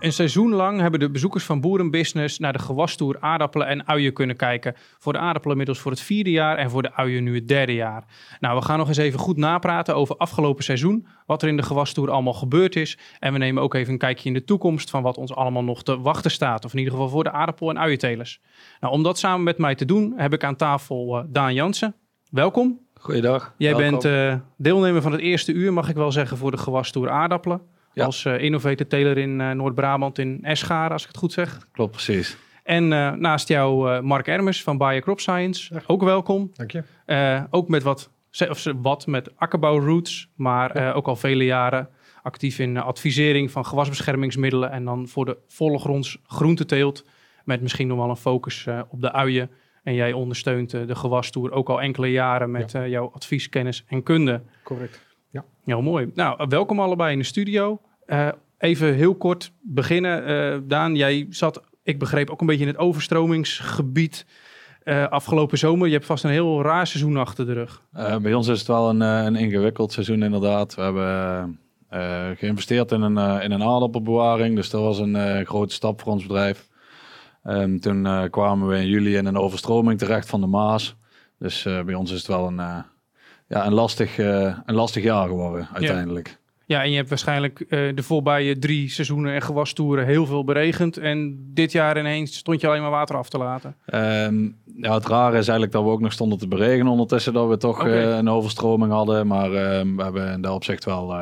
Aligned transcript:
Een 0.00 0.12
seizoen 0.12 0.52
lang 0.52 0.80
hebben 0.80 1.00
de 1.00 1.10
bezoekers 1.10 1.44
van 1.44 1.60
Boerenbusiness 1.60 2.38
naar 2.38 2.52
de 2.52 2.58
gewastoer 2.58 3.16
aardappelen 3.20 3.66
en 3.66 3.88
uien 3.88 4.12
kunnen 4.12 4.36
kijken. 4.36 4.74
Voor 4.98 5.12
de 5.12 5.18
aardappelen 5.18 5.50
inmiddels 5.50 5.78
voor 5.78 5.90
het 5.90 6.00
vierde 6.00 6.30
jaar 6.30 6.56
en 6.56 6.70
voor 6.70 6.82
de 6.82 6.92
uien 6.92 7.24
nu 7.24 7.34
het 7.34 7.48
derde 7.48 7.74
jaar. 7.74 8.04
Nou, 8.40 8.58
we 8.58 8.64
gaan 8.64 8.78
nog 8.78 8.88
eens 8.88 8.96
even 8.96 9.18
goed 9.18 9.36
napraten 9.36 9.94
over 9.94 10.16
afgelopen 10.16 10.64
seizoen, 10.64 11.06
wat 11.26 11.42
er 11.42 11.48
in 11.48 11.56
de 11.56 11.62
gewastoer 11.62 12.10
allemaal 12.10 12.32
gebeurd 12.32 12.76
is. 12.76 12.98
En 13.18 13.32
we 13.32 13.38
nemen 13.38 13.62
ook 13.62 13.74
even 13.74 13.92
een 13.92 13.98
kijkje 13.98 14.28
in 14.28 14.34
de 14.34 14.44
toekomst 14.44 14.90
van 14.90 15.02
wat 15.02 15.16
ons 15.16 15.34
allemaal 15.34 15.64
nog 15.64 15.82
te 15.82 16.00
wachten 16.00 16.30
staat. 16.30 16.64
Of 16.64 16.72
in 16.72 16.78
ieder 16.78 16.92
geval 16.92 17.08
voor 17.08 17.24
de 17.24 17.32
aardappel- 17.32 17.70
en 17.70 17.78
uientelers. 17.78 18.40
Nou, 18.80 18.92
om 18.94 19.02
dat 19.02 19.18
samen 19.18 19.42
met 19.42 19.58
mij 19.58 19.74
te 19.74 19.84
doen, 19.84 20.12
heb 20.16 20.32
ik 20.32 20.44
aan 20.44 20.56
tafel 20.56 21.18
uh, 21.18 21.24
Daan 21.28 21.54
Jansen. 21.54 21.94
Welkom. 22.30 22.80
Goeiedag. 22.94 23.54
Jij 23.56 23.74
bent 23.74 24.04
uh, 24.04 24.34
deelnemer 24.56 25.02
van 25.02 25.12
het 25.12 25.20
eerste 25.20 25.52
uur, 25.52 25.72
mag 25.72 25.88
ik 25.88 25.96
wel 25.96 26.12
zeggen, 26.12 26.36
voor 26.36 26.50
de 26.50 26.56
gewastoer 26.56 27.10
aardappelen. 27.10 27.78
Ja. 27.92 28.04
Als 28.04 28.24
uh, 28.24 28.42
innovator 28.42 28.86
teler 28.86 29.18
in 29.18 29.40
uh, 29.40 29.50
Noord-Brabant 29.50 30.18
in 30.18 30.44
Escharen, 30.44 30.92
als 30.92 31.02
ik 31.02 31.08
het 31.08 31.16
goed 31.16 31.32
zeg. 31.32 31.68
Klopt, 31.72 31.90
precies. 31.90 32.36
En 32.64 32.92
uh, 32.92 33.12
naast 33.12 33.48
jou 33.48 34.00
Mark 34.02 34.26
Ermers 34.26 34.62
van 34.62 34.78
Bayer 34.78 35.02
Crop 35.02 35.20
Science. 35.20 35.82
Ook 35.86 36.02
welkom. 36.02 36.50
Dank 36.54 36.70
je. 36.70 37.46
ook 37.50 37.68
met 37.68 37.82
wat, 37.82 38.10
of 38.48 38.66
wat 38.82 39.06
met 39.06 39.36
akkerbouwroots, 39.36 40.30
maar 40.34 40.78
ja. 40.78 40.92
ook 40.92 41.06
al 41.06 41.16
vele 41.16 41.44
jaren 41.44 41.88
actief 42.22 42.58
in 42.58 42.76
advisering 42.76 43.50
van 43.50 43.66
gewasbeschermingsmiddelen. 43.66 44.70
En 44.70 44.84
dan 44.84 45.08
voor 45.08 45.24
de 45.24 45.36
vollegronds 45.46 46.18
groenteteelt 46.26 47.04
met 47.44 47.60
misschien 47.60 47.88
nog 47.88 47.98
wel 47.98 48.10
een 48.10 48.16
focus 48.16 48.66
op 48.88 49.00
de 49.00 49.12
uien. 49.12 49.50
En 49.82 49.94
jij 49.94 50.12
ondersteunt 50.12 50.70
de 50.70 50.94
gewastoer 50.94 51.52
ook 51.52 51.68
al 51.68 51.80
enkele 51.80 52.10
jaren 52.10 52.50
met 52.50 52.72
ja. 52.72 52.86
jouw 52.86 53.10
advies, 53.14 53.48
kennis 53.48 53.84
en 53.86 54.02
kunde. 54.02 54.42
Correct. 54.62 55.08
Ja. 55.30 55.44
Heel 55.64 55.82
mooi. 55.82 56.10
Nou, 56.14 56.46
welkom 56.48 56.80
allebei 56.80 57.12
in 57.12 57.18
de 57.18 57.24
studio. 57.24 57.80
Uh, 58.10 58.28
even 58.58 58.94
heel 58.94 59.14
kort 59.14 59.52
beginnen. 59.60 60.30
Uh, 60.30 60.60
Daan, 60.64 60.96
jij 60.96 61.26
zat, 61.28 61.62
ik 61.82 61.98
begreep, 61.98 62.30
ook 62.30 62.40
een 62.40 62.46
beetje 62.46 62.62
in 62.62 62.70
het 62.70 62.78
overstromingsgebied 62.78 64.26
uh, 64.84 65.08
afgelopen 65.08 65.58
zomer. 65.58 65.86
Je 65.86 65.92
hebt 65.92 66.06
vast 66.06 66.24
een 66.24 66.30
heel 66.30 66.62
raar 66.62 66.86
seizoen 66.86 67.16
achter 67.16 67.46
de 67.46 67.52
rug. 67.52 67.82
bij 68.22 68.34
ons 68.34 68.48
is 68.48 68.58
het 68.58 68.68
wel 68.68 68.88
een, 68.88 69.00
een 69.00 69.36
ingewikkeld 69.36 69.92
seizoen 69.92 70.22
inderdaad. 70.22 70.74
We 70.74 70.82
hebben 70.82 71.58
geïnvesteerd 72.38 72.92
in 72.92 73.02
een, 73.02 73.42
in 73.42 73.50
een 73.50 73.62
aardappelbewaring. 73.62 74.56
Dus 74.56 74.70
dat 74.70 74.80
was 74.80 74.98
een 74.98 75.46
grote 75.46 75.74
stap 75.74 76.00
voor 76.00 76.12
ons 76.12 76.26
bedrijf. 76.26 76.68
Um, 77.44 77.80
toen 77.80 78.30
kwamen 78.30 78.68
we 78.68 78.76
in 78.76 78.86
juli 78.86 79.16
in 79.16 79.26
een 79.26 79.38
overstroming 79.38 79.98
terecht 79.98 80.28
van 80.28 80.40
de 80.40 80.46
Maas. 80.46 80.96
Dus 81.38 81.62
bij 81.62 81.94
ons 81.94 82.10
is 82.10 82.18
het 82.18 82.26
wel 82.26 82.46
een 82.46 82.84
ja, 83.48 83.66
een, 83.66 83.74
lastig, 83.74 84.18
een 84.18 84.74
lastig 84.74 85.02
jaar 85.02 85.28
geworden 85.28 85.68
uiteindelijk. 85.72 86.28
Ja. 86.28 86.38
Ja, 86.70 86.82
en 86.82 86.90
je 86.90 86.96
hebt 86.96 87.08
waarschijnlijk 87.08 87.60
uh, 87.60 87.68
de 87.94 88.02
voorbije 88.02 88.58
drie 88.58 88.90
seizoenen 88.90 89.34
en 89.34 89.42
gewastoeren 89.42 90.06
heel 90.06 90.26
veel 90.26 90.44
beregend. 90.44 90.96
En 90.96 91.38
dit 91.54 91.72
jaar 91.72 91.98
ineens 91.98 92.36
stond 92.36 92.60
je 92.60 92.66
alleen 92.66 92.80
maar 92.80 92.90
water 92.90 93.16
af 93.16 93.28
te 93.28 93.38
laten. 93.38 93.76
Um, 93.94 94.56
ja, 94.76 94.94
het 94.94 95.06
rare 95.06 95.38
is 95.38 95.48
eigenlijk 95.48 95.72
dat 95.72 95.82
we 95.82 95.90
ook 95.90 96.00
nog 96.00 96.12
stonden 96.12 96.38
te 96.38 96.48
beregenen 96.48 96.92
ondertussen. 96.92 97.32
Dat 97.32 97.48
we 97.48 97.56
toch 97.56 97.80
okay. 97.80 98.04
uh, 98.04 98.16
een 98.16 98.28
overstroming 98.28 98.92
hadden. 98.92 99.26
Maar 99.26 99.48
uh, 99.50 99.54
we 99.96 100.02
hebben 100.02 100.32
in 100.32 100.40
dat 100.40 100.54
opzicht 100.54 100.84
wel 100.84 101.14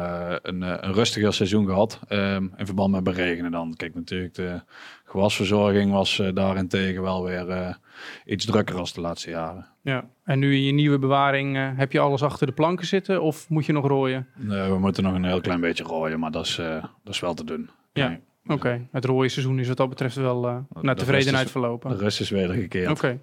een, 0.42 0.62
een 0.62 0.92
rustiger 0.92 1.32
seizoen 1.32 1.66
gehad. 1.66 2.00
Um, 2.08 2.52
in 2.56 2.66
verband 2.66 2.92
met 2.92 3.04
beregenen 3.04 3.50
dan. 3.50 3.74
Kijk, 3.76 3.94
natuurlijk 3.94 4.34
de 4.34 4.60
gewasverzorging 5.04 5.92
was 5.92 6.22
daarentegen 6.34 7.02
wel 7.02 7.24
weer 7.24 7.76
iets 8.24 8.44
drukker 8.44 8.76
als 8.76 8.92
de 8.92 9.00
laatste 9.00 9.30
jaren. 9.30 9.66
Ja, 9.82 10.04
en 10.24 10.38
nu 10.38 10.54
in 10.54 10.62
je 10.62 10.72
nieuwe 10.72 10.98
bewaring 10.98 11.56
uh, 11.56 11.70
heb 11.76 11.92
je 11.92 11.98
alles 11.98 12.22
achter 12.22 12.46
de 12.46 12.52
planken 12.52 12.86
zitten 12.86 13.22
of 13.22 13.48
moet 13.48 13.66
je 13.66 13.72
nog 13.72 13.86
rooien? 13.86 14.26
Nee, 14.34 14.70
we 14.70 14.78
moeten 14.78 15.02
nog 15.02 15.14
een 15.14 15.24
heel 15.24 15.40
klein 15.40 15.60
beetje 15.60 15.84
rooien, 15.84 16.20
maar 16.20 16.30
dat 16.30 16.46
is, 16.46 16.58
uh, 16.58 16.82
dat 17.04 17.14
is 17.14 17.20
wel 17.20 17.34
te 17.34 17.44
doen. 17.44 17.70
Ja, 17.92 18.08
nee. 18.08 18.20
oké. 18.44 18.52
Okay. 18.52 18.88
Het 18.92 19.04
rooien 19.04 19.30
seizoen 19.30 19.58
is 19.58 19.68
wat 19.68 19.76
dat 19.76 19.88
betreft 19.88 20.16
wel 20.16 20.48
uh, 20.48 20.56
naar 20.80 20.96
tevredenheid 20.96 21.46
is, 21.46 21.52
verlopen. 21.52 21.90
De 21.90 21.96
rest 21.96 22.20
is 22.20 22.30
wedergekeerd. 22.30 22.90
Oké. 22.90 22.98
Okay. 22.98 23.20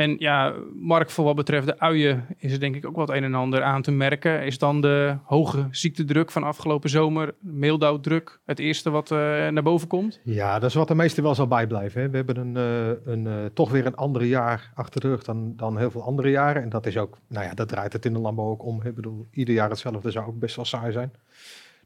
En 0.00 0.16
ja, 0.18 0.54
Mark, 0.74 1.10
voor 1.10 1.24
wat 1.24 1.36
betreft 1.36 1.66
de 1.66 1.78
uien 1.78 2.26
is 2.38 2.52
er 2.52 2.60
denk 2.60 2.76
ik 2.76 2.86
ook 2.86 2.96
wat 2.96 3.08
een 3.08 3.24
en 3.24 3.34
ander 3.34 3.62
aan 3.62 3.82
te 3.82 3.90
merken. 3.90 4.44
Is 4.44 4.58
dan 4.58 4.80
de 4.80 5.16
hoge 5.24 5.68
ziektedruk 5.70 6.30
van 6.30 6.42
afgelopen 6.42 6.90
zomer, 6.90 7.34
meeldauwdruk, 7.38 8.40
het 8.46 8.58
eerste 8.58 8.90
wat 8.90 9.10
uh, 9.10 9.18
naar 9.18 9.62
boven 9.62 9.88
komt? 9.88 10.20
Ja, 10.24 10.58
dat 10.58 10.68
is 10.68 10.74
wat 10.74 10.88
de 10.88 10.94
meeste 10.94 11.22
wel 11.22 11.34
zal 11.34 11.46
bijblijven. 11.46 12.00
Hè. 12.00 12.10
We 12.10 12.16
hebben 12.16 12.36
een, 12.36 12.56
uh, 12.56 13.12
een, 13.12 13.26
uh, 13.26 13.44
toch 13.54 13.70
weer 13.70 13.86
een 13.86 13.96
ander 13.96 14.24
jaar 14.24 14.72
achter 14.74 15.00
de 15.00 15.08
rug 15.08 15.22
dan, 15.22 15.56
dan 15.56 15.78
heel 15.78 15.90
veel 15.90 16.02
andere 16.02 16.30
jaren. 16.30 16.62
En 16.62 16.68
dat 16.68 16.86
is 16.86 16.96
ook, 16.96 17.18
nou 17.26 17.44
ja, 17.44 17.54
dat 17.54 17.68
draait 17.68 17.92
het 17.92 18.04
in 18.04 18.12
de 18.12 18.18
landbouw 18.18 18.50
ook 18.50 18.64
om. 18.64 18.82
Ik 18.82 18.94
bedoel, 18.94 19.26
ieder 19.30 19.54
jaar 19.54 19.70
hetzelfde 19.70 20.10
zou 20.10 20.26
ook 20.26 20.38
best 20.38 20.56
wel 20.56 20.64
saai 20.64 20.92
zijn. 20.92 21.12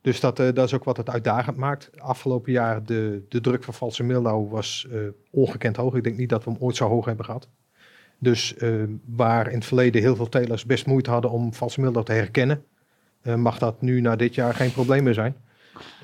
Dus 0.00 0.20
dat, 0.20 0.36
dat 0.36 0.58
is 0.58 0.74
ook 0.74 0.84
wat 0.84 0.96
het 0.96 1.10
uitdagend 1.10 1.56
maakt. 1.56 1.90
Afgelopen 1.98 2.52
jaar 2.52 2.84
de, 2.84 3.22
de 3.28 3.40
druk 3.40 3.64
van 3.64 3.74
valse 3.74 4.02
meeldauw 4.02 4.48
was 4.48 4.86
ongekend 5.30 5.76
hoog. 5.76 5.94
Ik 5.94 6.04
denk 6.04 6.16
niet 6.16 6.28
dat 6.28 6.44
we 6.44 6.50
hem 6.50 6.60
ooit 6.60 6.76
zo 6.76 6.88
hoog 6.88 7.04
hebben 7.04 7.24
gehad. 7.24 7.48
Dus 8.18 8.54
uh, 8.58 8.82
waar 9.04 9.48
in 9.48 9.54
het 9.54 9.64
verleden 9.64 10.02
heel 10.02 10.16
veel 10.16 10.28
telers 10.28 10.64
best 10.64 10.86
moeite 10.86 11.10
hadden 11.10 11.30
om 11.30 11.54
valse 11.54 11.80
meeldauw 11.80 12.02
te 12.02 12.12
herkennen, 12.12 12.64
uh, 13.22 13.34
mag 13.34 13.58
dat 13.58 13.82
nu 13.82 14.00
na 14.00 14.16
dit 14.16 14.34
jaar 14.34 14.54
geen 14.54 14.72
probleem 14.72 15.02
meer 15.04 15.14
zijn. 15.14 15.36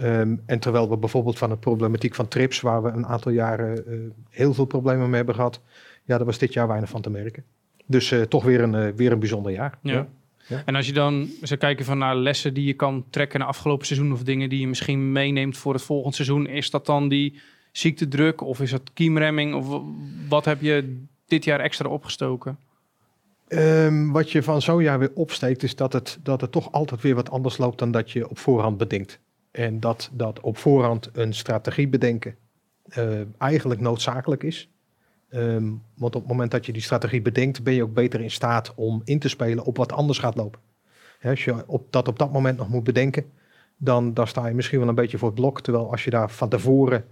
Um, 0.02 0.42
en 0.46 0.58
terwijl 0.58 0.90
we 0.90 0.96
bijvoorbeeld 0.96 1.38
van 1.38 1.48
de 1.48 1.56
problematiek 1.56 2.14
van 2.14 2.28
trips, 2.28 2.60
waar 2.60 2.82
we 2.82 2.88
een 2.88 3.06
aantal 3.06 3.32
jaren 3.32 3.84
uh, 3.88 3.98
heel 4.30 4.54
veel 4.54 4.64
problemen 4.64 5.06
mee 5.06 5.16
hebben 5.16 5.34
gehad, 5.34 5.60
ja, 6.04 6.16
daar 6.16 6.26
was 6.26 6.38
dit 6.38 6.52
jaar 6.52 6.68
weinig 6.68 6.88
van 6.88 7.00
te 7.00 7.10
merken. 7.10 7.44
Dus 7.86 8.14
toch 8.28 8.44
weer 8.44 8.60
een, 8.60 8.96
weer 8.96 9.12
een 9.12 9.18
bijzonder 9.18 9.52
jaar. 9.52 9.78
Ja. 9.82 9.92
ja. 9.92 10.08
Ja. 10.50 10.62
En 10.64 10.74
als 10.74 10.86
je 10.86 10.92
dan 10.92 11.28
zou 11.42 11.60
kijken 11.60 11.84
van 11.84 11.98
naar 11.98 12.16
lessen 12.16 12.54
die 12.54 12.64
je 12.64 12.72
kan 12.72 13.04
trekken 13.10 13.38
naar 13.38 13.48
afgelopen 13.48 13.86
seizoen 13.86 14.12
of 14.12 14.22
dingen 14.22 14.48
die 14.48 14.60
je 14.60 14.68
misschien 14.68 15.12
meeneemt 15.12 15.56
voor 15.56 15.72
het 15.72 15.82
volgende 15.82 16.16
seizoen, 16.16 16.46
is 16.46 16.70
dat 16.70 16.86
dan 16.86 17.08
die 17.08 17.40
ziektedruk 17.72 18.40
of 18.40 18.60
is 18.60 18.70
dat 18.70 18.90
kiemremming 18.94 19.54
of 19.54 19.82
wat 20.28 20.44
heb 20.44 20.60
je 20.60 21.04
dit 21.30 21.44
jaar 21.44 21.60
extra 21.60 21.88
opgestoken? 21.88 22.58
Um, 23.48 24.12
wat 24.12 24.30
je 24.30 24.42
van 24.42 24.62
zo'n 24.62 24.82
jaar 24.82 24.98
weer 24.98 25.10
opsteekt, 25.14 25.62
is 25.62 25.76
dat 25.76 25.92
het, 25.92 26.18
dat 26.22 26.40
het 26.40 26.52
toch 26.52 26.72
altijd 26.72 27.00
weer 27.00 27.14
wat 27.14 27.30
anders 27.30 27.58
loopt 27.58 27.78
dan 27.78 27.90
dat 27.90 28.10
je 28.10 28.28
op 28.28 28.38
voorhand 28.38 28.76
bedenkt. 28.76 29.20
En 29.50 29.80
dat, 29.80 30.10
dat 30.12 30.40
op 30.40 30.56
voorhand 30.56 31.10
een 31.12 31.34
strategie 31.34 31.88
bedenken 31.88 32.34
uh, 32.98 33.20
eigenlijk 33.38 33.80
noodzakelijk 33.80 34.42
is. 34.42 34.68
Um, 35.30 35.82
want 35.94 36.14
op 36.14 36.20
het 36.20 36.30
moment 36.30 36.50
dat 36.50 36.66
je 36.66 36.72
die 36.72 36.82
strategie 36.82 37.22
bedenkt, 37.22 37.62
ben 37.62 37.74
je 37.74 37.82
ook 37.82 37.94
beter 37.94 38.20
in 38.20 38.30
staat 38.30 38.72
om 38.74 39.00
in 39.04 39.18
te 39.18 39.28
spelen 39.28 39.64
op 39.64 39.76
wat 39.76 39.92
anders 39.92 40.18
gaat 40.18 40.36
lopen. 40.36 40.60
Als 41.22 41.44
je 41.44 41.66
op, 41.66 41.92
dat 41.92 42.08
op 42.08 42.18
dat 42.18 42.32
moment 42.32 42.58
nog 42.58 42.68
moet 42.68 42.84
bedenken, 42.84 43.24
dan, 43.76 44.14
dan 44.14 44.26
sta 44.26 44.46
je 44.46 44.54
misschien 44.54 44.78
wel 44.78 44.88
een 44.88 44.94
beetje 44.94 45.18
voor 45.18 45.28
het 45.28 45.40
blok. 45.40 45.60
Terwijl 45.60 45.90
als 45.90 46.04
je 46.04 46.10
daar 46.10 46.30
van 46.30 46.48
tevoren 46.48 47.04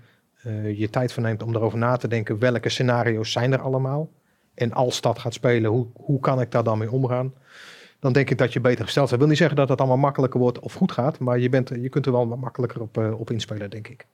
uh, 0.47 0.79
je 0.79 0.91
tijd 0.91 1.13
van 1.13 1.23
neemt 1.23 1.43
om 1.43 1.55
erover 1.55 1.79
na 1.79 1.97
te 1.97 2.09
denken 2.09 2.39
welke 2.39 2.69
scenario's 2.69 3.33
zijn 3.33 3.53
er 3.53 3.61
allemaal. 3.61 4.09
En 4.55 4.73
als 4.73 5.01
dat 5.01 5.19
gaat 5.19 5.35
spelen, 5.35 5.71
hoe, 5.71 5.87
hoe 5.95 6.21
kan 6.21 6.41
ik 6.41 6.51
daar 6.51 6.65
dan 6.65 6.79
mee 6.79 6.91
omgaan? 6.91 7.35
Dan 8.01 8.13
denk 8.13 8.31
ik 8.31 8.39
dat 8.39 8.53
je 8.53 8.61
beter 8.61 8.85
gesteld 8.85 9.05
bent. 9.09 9.13
Ik 9.13 9.19
wil 9.19 9.29
niet 9.29 9.39
zeggen 9.39 9.57
dat 9.57 9.69
het 9.69 9.79
allemaal 9.79 9.99
makkelijker 9.99 10.41
wordt 10.41 10.59
of 10.59 10.73
goed 10.73 10.93
gaat, 10.93 11.19
maar 11.19 11.39
je, 11.39 11.49
bent, 11.49 11.69
je 11.69 11.89
kunt 11.89 12.07
er 12.07 12.13
wel 12.13 12.29
wat 12.29 12.39
makkelijker 12.39 12.81
op, 12.81 12.99
uh, 12.99 13.21
op 13.21 13.31
inspelen, 13.31 13.71
denk 13.71 13.89
ik. 13.89 14.07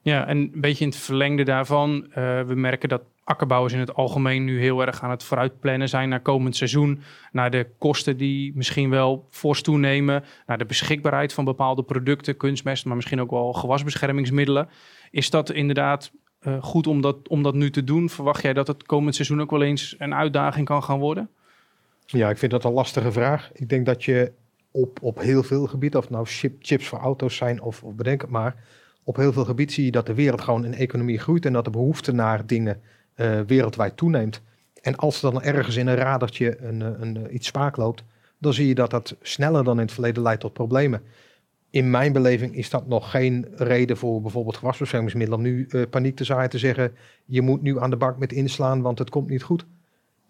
Ja, 0.00 0.26
en 0.26 0.36
een 0.36 0.52
beetje 0.54 0.84
in 0.84 0.90
het 0.90 0.98
verlengde 0.98 1.42
daarvan, 1.42 2.06
uh, 2.08 2.14
we 2.42 2.54
merken 2.54 2.88
dat 2.88 3.02
akkerbouwers 3.24 3.72
in 3.72 3.78
het 3.78 3.94
algemeen 3.94 4.44
nu 4.44 4.60
heel 4.60 4.86
erg 4.86 5.02
aan 5.02 5.10
het 5.10 5.22
vooruitplannen 5.22 5.88
zijn 5.88 6.08
naar 6.08 6.20
komend 6.20 6.56
seizoen, 6.56 7.00
naar 7.32 7.50
de 7.50 7.66
kosten 7.78 8.16
die 8.16 8.52
misschien 8.54 8.90
wel 8.90 9.26
fors 9.30 9.62
toenemen, 9.62 10.24
naar 10.46 10.58
de 10.58 10.64
beschikbaarheid 10.64 11.32
van 11.32 11.44
bepaalde 11.44 11.82
producten, 11.82 12.36
kunstmest, 12.36 12.84
maar 12.84 12.96
misschien 12.96 13.20
ook 13.20 13.30
wel 13.30 13.52
gewasbeschermingsmiddelen. 13.52 14.68
Is 15.10 15.30
dat 15.30 15.50
inderdaad 15.50 16.12
uh, 16.42 16.62
goed 16.62 16.86
om 16.86 17.00
dat, 17.00 17.28
om 17.28 17.42
dat 17.42 17.54
nu 17.54 17.70
te 17.70 17.84
doen? 17.84 18.08
Verwacht 18.08 18.42
jij 18.42 18.52
dat 18.52 18.66
het 18.66 18.82
komend 18.82 19.14
seizoen 19.14 19.40
ook 19.40 19.50
wel 19.50 19.62
eens 19.62 19.94
een 19.98 20.14
uitdaging 20.14 20.66
kan 20.66 20.82
gaan 20.82 20.98
worden? 20.98 21.28
Ja, 22.06 22.30
ik 22.30 22.38
vind 22.38 22.52
dat 22.52 22.64
een 22.64 22.72
lastige 22.72 23.12
vraag. 23.12 23.50
Ik 23.52 23.68
denk 23.68 23.86
dat 23.86 24.04
je 24.04 24.32
op, 24.70 24.98
op 25.02 25.18
heel 25.18 25.42
veel 25.42 25.66
gebieden, 25.66 26.00
of 26.00 26.10
nou 26.10 26.26
chip, 26.26 26.56
chips 26.60 26.86
voor 26.86 26.98
auto's 26.98 27.36
zijn 27.36 27.62
of, 27.62 27.82
of 27.82 27.94
bedenk 27.94 28.20
het 28.20 28.30
maar, 28.30 28.54
op 29.04 29.16
heel 29.16 29.32
veel 29.32 29.44
gebieden 29.44 29.74
zie 29.74 29.84
je 29.84 29.90
dat 29.90 30.06
de 30.06 30.14
wereld 30.14 30.40
gewoon 30.40 30.64
in 30.64 30.74
economie 30.74 31.18
groeit 31.18 31.46
en 31.46 31.52
dat 31.52 31.64
de 31.64 31.70
behoefte 31.70 32.12
naar 32.12 32.46
dingen 32.46 32.80
uh, 33.16 33.40
wereldwijd 33.40 33.96
toeneemt. 33.96 34.42
En 34.82 34.96
als 34.96 35.22
er 35.22 35.32
dan 35.32 35.42
ergens 35.42 35.76
in 35.76 35.86
een 35.86 35.96
radertje 35.96 36.60
een, 36.60 36.80
een, 36.80 37.02
een, 37.02 37.34
iets 37.34 37.46
spaak 37.46 37.76
loopt, 37.76 38.04
dan 38.38 38.54
zie 38.54 38.68
je 38.68 38.74
dat 38.74 38.90
dat 38.90 39.16
sneller 39.22 39.64
dan 39.64 39.76
in 39.76 39.84
het 39.84 39.92
verleden 39.92 40.22
leidt 40.22 40.40
tot 40.40 40.52
problemen 40.52 41.02
in 41.74 41.90
mijn 41.90 42.12
beleving 42.12 42.56
is 42.56 42.70
dat 42.70 42.86
nog 42.86 43.10
geen 43.10 43.46
reden 43.56 43.96
voor 43.96 44.22
bijvoorbeeld 44.22 44.56
gewasbeschermingsmiddelen 44.56 45.38
om 45.38 45.44
nu 45.44 45.66
uh, 45.68 45.82
paniek 45.90 46.16
te 46.16 46.24
zaaien 46.24 46.50
te 46.50 46.58
zeggen, 46.58 46.92
je 47.24 47.42
moet 47.42 47.62
nu 47.62 47.80
aan 47.80 47.90
de 47.90 47.96
bak 47.96 48.18
met 48.18 48.32
inslaan, 48.32 48.82
want 48.82 48.98
het 48.98 49.10
komt 49.10 49.28
niet 49.28 49.42
goed. 49.42 49.66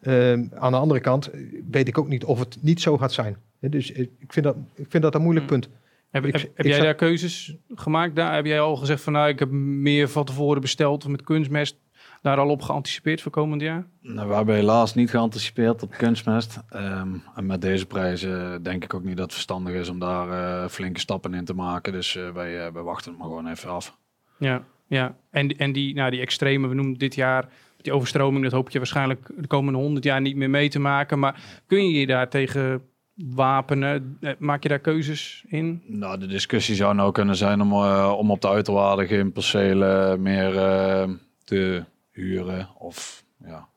Uh, 0.02 0.32
aan 0.32 0.72
de 0.72 0.78
andere 0.78 1.00
kant 1.00 1.30
weet 1.70 1.88
ik 1.88 1.98
ook 1.98 2.08
niet 2.08 2.24
of 2.24 2.38
het 2.38 2.58
niet 2.60 2.80
zo 2.80 2.98
gaat 2.98 3.12
zijn. 3.12 3.36
dus 3.60 3.90
ik 3.90 4.10
vind, 4.28 4.44
dat, 4.46 4.56
ik 4.74 4.86
vind 4.88 5.02
dat 5.02 5.14
een 5.14 5.22
moeilijk 5.22 5.46
punt. 5.46 5.68
Heb, 6.10 6.24
ik, 6.24 6.32
heb, 6.32 6.50
heb 6.54 6.66
jij 6.66 6.80
daar 6.80 6.94
keuzes 6.94 7.56
gemaakt? 7.74 8.16
Daar 8.16 8.34
heb 8.34 8.44
jij 8.44 8.60
al 8.60 8.76
gezegd 8.76 9.02
van 9.02 9.12
nou, 9.12 9.28
ik 9.28 9.38
heb 9.38 9.50
meer 9.50 10.08
van 10.08 10.24
tevoren 10.24 10.60
besteld 10.60 11.08
met 11.08 11.22
kunstmest 11.22 11.76
daar 12.24 12.38
al 12.38 12.48
op 12.48 12.62
geanticipeerd 12.62 13.22
voor 13.22 13.32
komend 13.32 13.60
jaar? 13.60 13.86
Nou, 14.00 14.28
we 14.28 14.34
hebben 14.34 14.54
helaas 14.54 14.94
niet 14.94 15.10
geanticipeerd 15.10 15.82
op 15.82 15.90
kunstmest. 15.90 16.58
Um, 16.74 17.22
en 17.34 17.46
met 17.46 17.60
deze 17.60 17.86
prijzen 17.86 18.62
denk 18.62 18.84
ik 18.84 18.94
ook 18.94 19.04
niet 19.04 19.16
dat 19.16 19.24
het 19.24 19.32
verstandig 19.32 19.74
is 19.74 19.88
om 19.88 19.98
daar 19.98 20.28
uh, 20.28 20.68
flinke 20.68 21.00
stappen 21.00 21.34
in 21.34 21.44
te 21.44 21.54
maken. 21.54 21.92
Dus 21.92 22.14
uh, 22.14 22.30
wij, 22.30 22.66
uh, 22.66 22.72
wij 22.72 22.82
wachten 22.82 23.10
het 23.10 23.20
maar 23.20 23.28
gewoon 23.28 23.48
even 23.48 23.70
af. 23.70 23.96
Ja, 24.38 24.64
ja. 24.86 25.16
En, 25.30 25.56
en 25.56 25.72
die, 25.72 25.94
nou, 25.94 26.10
die 26.10 26.20
extreme, 26.20 26.68
we 26.68 26.74
noemen 26.74 26.98
dit 26.98 27.14
jaar 27.14 27.48
die 27.76 27.92
overstroming, 27.92 28.44
dat 28.44 28.52
hoop 28.52 28.70
je 28.70 28.78
waarschijnlijk 28.78 29.30
de 29.36 29.46
komende 29.46 29.78
honderd 29.78 30.04
jaar 30.04 30.20
niet 30.20 30.36
meer 30.36 30.50
mee 30.50 30.68
te 30.68 30.78
maken. 30.78 31.18
Maar 31.18 31.62
kun 31.66 31.88
je 31.88 32.00
je 32.00 32.06
daar 32.06 32.28
tegen 32.28 32.82
wapenen? 33.14 34.18
Eh, 34.20 34.32
maak 34.38 34.62
je 34.62 34.68
daar 34.68 34.78
keuzes 34.78 35.44
in? 35.46 35.82
Nou, 35.86 36.18
de 36.18 36.26
discussie 36.26 36.74
zou 36.74 36.94
nou 36.94 37.12
kunnen 37.12 37.36
zijn 37.36 37.60
om, 37.60 37.72
uh, 37.72 38.14
om 38.18 38.30
op 38.30 38.40
de 38.40 38.48
uiterwaarden 38.48 39.06
geen 39.06 39.32
percelen 39.32 40.22
meer 40.22 40.54
uh, 40.54 41.08
te 41.44 41.84
huren 42.14 42.68
of 42.78 43.24
ja, 43.44 43.68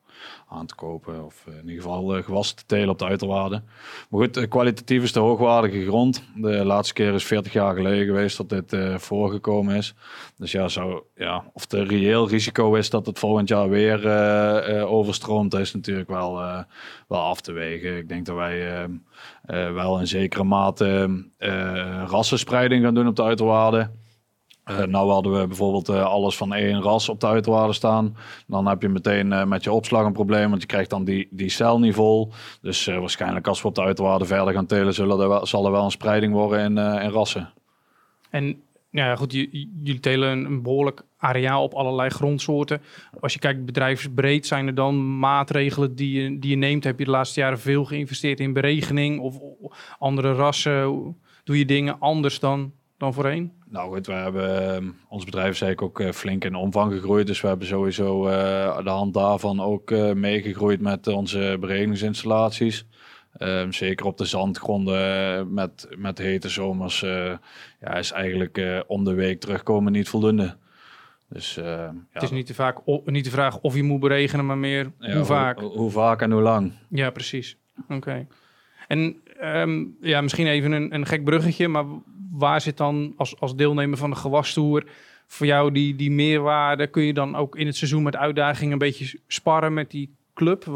aan 0.48 0.66
te 0.66 0.74
kopen. 0.74 1.24
Of 1.24 1.44
in 1.46 1.68
ieder 1.68 1.82
geval 1.82 2.16
uh, 2.16 2.24
gewassen 2.24 2.56
te 2.56 2.66
telen 2.66 2.88
op 2.88 2.98
de 2.98 3.04
uiterwaarden. 3.04 3.64
Maar 4.08 4.20
goed, 4.20 4.48
kwalitatief 4.48 5.02
is 5.02 5.12
de 5.12 5.20
hoogwaardige 5.20 5.84
grond. 5.84 6.22
De 6.36 6.64
laatste 6.64 6.94
keer 6.94 7.14
is 7.14 7.24
40 7.24 7.52
jaar 7.52 7.74
geleden 7.74 8.06
geweest 8.06 8.36
dat 8.36 8.48
dit 8.48 8.72
uh, 8.72 8.98
voorgekomen 8.98 9.76
is. 9.76 9.94
Dus 10.36 10.52
ja, 10.52 10.68
zou, 10.68 11.02
ja, 11.14 11.44
of 11.52 11.72
er 11.72 11.86
reëel 11.86 12.28
risico 12.28 12.74
is 12.74 12.90
dat 12.90 13.06
het 13.06 13.18
volgend 13.18 13.48
jaar 13.48 13.68
weer 13.68 14.04
uh, 14.04 14.92
overstroomt, 14.92 15.54
is 15.54 15.74
natuurlijk 15.74 16.08
wel, 16.08 16.34
wel 17.08 17.20
af 17.20 17.40
te 17.40 17.52
wegen. 17.52 17.96
Ik 17.96 18.08
denk 18.08 18.26
dat 18.26 18.36
wij 18.36 18.88
wel 19.72 20.00
in 20.00 20.06
zekere 20.06 20.44
mate 20.44 21.20
rassenspreiding 22.06 22.84
gaan 22.84 22.94
doen 22.94 23.06
op 23.06 23.16
de 23.16 23.22
uiterwaarden. 23.22 24.06
Uh, 24.70 24.82
nou 24.82 25.10
hadden 25.10 25.40
we 25.40 25.46
bijvoorbeeld 25.46 25.88
uh, 25.88 26.04
alles 26.04 26.36
van 26.36 26.54
één 26.54 26.82
ras 26.82 27.08
op 27.08 27.20
de 27.20 27.26
uiterwaarden 27.26 27.74
staan. 27.74 28.16
Dan 28.46 28.66
heb 28.66 28.82
je 28.82 28.88
meteen 28.88 29.48
met 29.48 29.64
je 29.64 29.72
opslag 29.72 30.04
een 30.04 30.12
probleem, 30.12 30.48
want 30.50 30.60
je 30.62 30.68
krijgt 30.68 30.90
dan 30.90 31.04
die, 31.04 31.28
die 31.30 31.48
cel 31.48 31.78
niet 31.78 31.94
vol. 31.94 32.32
Dus 32.60 32.86
waarschijnlijk 32.86 33.46
als 33.46 33.62
we 33.62 33.68
op 33.68 33.74
de 33.74 33.82
uiterwaarden 33.82 34.26
verder 34.26 34.54
gaan 34.54 34.66
telen, 34.66 34.94
zullen 34.94 35.30
er 35.30 35.46
zal 35.46 35.66
er 35.66 35.72
wel 35.72 35.84
een 35.84 35.90
spreiding 35.90 36.32
worden 36.32 36.60
in, 36.60 36.76
in 37.02 37.10
rassen. 37.10 37.52
En 38.30 38.62
ja, 38.90 39.16
goed, 39.16 39.32
jullie 39.32 40.00
telen 40.00 40.44
een, 40.44 40.62
behoorlijk 40.62 41.02
areaal 41.16 41.62
op 41.62 41.74
allerlei 41.74 42.08
grondsoorten. 42.08 42.82
Als 43.20 43.32
je 43.32 43.38
kijkt 43.38 43.64
bedrijfsbreed, 43.64 44.46
zijn 44.46 44.66
er 44.66 44.74
dan 44.74 45.18
maatregelen 45.18 45.94
die 45.94 46.22
je, 46.22 46.38
die 46.38 46.50
je 46.50 46.56
neemt? 46.56 46.84
Heb 46.84 46.98
je 46.98 47.04
de 47.04 47.10
laatste 47.10 47.40
jaren 47.40 47.58
veel 47.58 47.84
geïnvesteerd 47.84 48.40
in 48.40 48.52
beregening 48.52 49.20
of 49.20 49.38
andere 49.98 50.32
rassen? 50.32 51.16
Doe 51.44 51.58
je 51.58 51.64
dingen 51.64 52.00
anders 52.00 52.40
dan, 52.40 52.72
dan 52.98 53.14
voorheen? 53.14 53.52
Nou 53.70 53.94
goed, 53.94 54.06
we 54.06 54.12
hebben 54.12 54.74
ehm, 54.74 54.90
ons 55.08 55.24
bedrijf 55.24 55.50
is 55.50 55.60
eigenlijk 55.60 55.82
ook 55.82 56.06
uh, 56.06 56.12
flink 56.12 56.44
in 56.44 56.54
omvang 56.54 56.92
gegroeid. 56.92 57.26
Dus 57.26 57.40
we 57.40 57.48
hebben 57.48 57.66
sowieso 57.66 58.28
aan 58.28 58.84
de 58.84 58.90
hand 58.90 59.14
daarvan 59.14 59.60
ook 59.60 59.90
uh, 59.90 60.12
meegegroeid 60.12 60.80
met 60.80 61.06
onze 61.06 61.56
berekeningsinstallaties. 61.60 62.86
Um, 63.38 63.72
zeker 63.72 64.06
op 64.06 64.18
de 64.18 64.24
zandgronden 64.24 65.54
met, 65.54 65.88
met 65.96 66.18
hete 66.18 66.48
zomers 66.48 67.00
ja, 67.80 67.94
is 67.94 68.12
eigenlijk 68.12 68.84
om 68.86 69.04
de 69.04 69.14
week 69.14 69.40
terugkomen 69.40 69.92
niet 69.92 70.08
voldoende. 70.08 70.56
Dus, 71.28 71.54
ja. 71.54 71.94
Het 72.10 72.22
is 72.22 72.30
niet 72.30 72.46
de, 72.46 72.54
vaak, 72.54 72.78
niet 73.04 73.24
de 73.24 73.30
vraag 73.30 73.58
of 73.60 73.74
je 73.74 73.82
moet 73.82 74.00
beregenen, 74.00 74.46
maar 74.46 74.58
meer 74.58 74.92
ja, 74.98 75.16
hoe 75.16 75.24
vaak. 75.24 75.60
Hoe, 75.60 75.70
hoe, 75.70 75.90
vaak 75.90 76.22
en 76.22 76.30
hoe 76.30 76.42
lang. 76.42 76.72
Ja, 76.88 77.10
precies. 77.10 77.56
Oké. 77.88 78.26
En 78.88 79.22
um, 79.42 79.96
ja, 80.00 80.20
misschien 80.20 80.46
even 80.46 80.72
een, 80.72 80.94
een 80.94 81.06
gek 81.06 81.24
bruggetje, 81.24 81.68
maar 81.68 81.84
waar 82.30 82.60
zit 82.60 82.76
dan 82.76 83.12
als, 83.16 83.40
als 83.40 83.56
deelnemer 83.56 83.98
van 83.98 84.10
de 84.10 84.16
gewastoer 84.16 84.84
voor 85.26 85.46
jou 85.46 85.72
die, 85.72 85.96
die 85.96 86.10
meerwaarde? 86.10 86.86
Kun 86.86 87.02
je 87.02 87.14
dan 87.14 87.36
ook 87.36 87.56
in 87.56 87.66
het 87.66 87.76
seizoen 87.76 88.02
met 88.02 88.16
uitdagingen 88.16 88.72
een 88.72 88.78
beetje 88.78 89.20
sparren 89.26 89.74
met 89.74 89.90
die 89.90 90.16
club? 90.34 90.66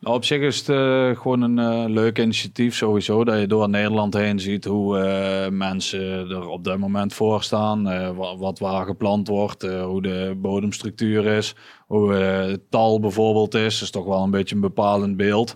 Nou, 0.00 0.16
op 0.16 0.24
zich 0.24 0.40
is 0.40 0.58
het 0.58 0.68
uh, 0.68 1.16
gewoon 1.16 1.42
een 1.42 1.58
uh, 1.58 1.84
leuk 1.88 2.18
initiatief 2.18 2.74
sowieso. 2.74 3.24
Dat 3.24 3.40
je 3.40 3.46
door 3.46 3.68
Nederland 3.68 4.14
heen 4.14 4.40
ziet 4.40 4.64
hoe 4.64 4.98
uh, 4.98 5.48
mensen 5.48 6.30
er 6.30 6.48
op 6.48 6.64
dit 6.64 6.78
moment 6.78 7.14
voor 7.14 7.42
staan. 7.42 7.82
Wat, 8.16 8.38
wat, 8.38 8.58
waar 8.58 8.86
geplant 8.86 9.28
wordt, 9.28 9.62
hoe 9.62 10.02
de 10.02 10.34
bodemstructuur 10.36 11.26
is. 11.26 11.54
Hoe 11.86 12.12
het 12.12 12.70
tal 12.70 13.00
bijvoorbeeld 13.00 13.54
is. 13.54 13.74
Dat 13.74 13.82
is 13.82 13.90
toch 13.90 14.04
wel 14.04 14.22
een 14.22 14.30
beetje 14.30 14.54
een 14.54 14.60
bepalend 14.60 15.16
beeld. 15.16 15.54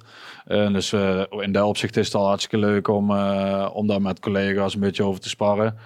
Dus 0.48 0.92
in 1.30 1.52
dat 1.52 1.64
opzicht 1.64 1.96
is 1.96 2.06
het 2.06 2.14
al 2.14 2.26
hartstikke 2.26 2.66
leuk 2.66 2.88
om, 2.88 3.10
om 3.72 3.86
daar 3.86 4.02
met 4.02 4.20
collega's 4.20 4.74
een 4.74 4.80
beetje 4.80 5.02
over 5.02 5.20
te 5.20 5.28
sparren. 5.28 5.78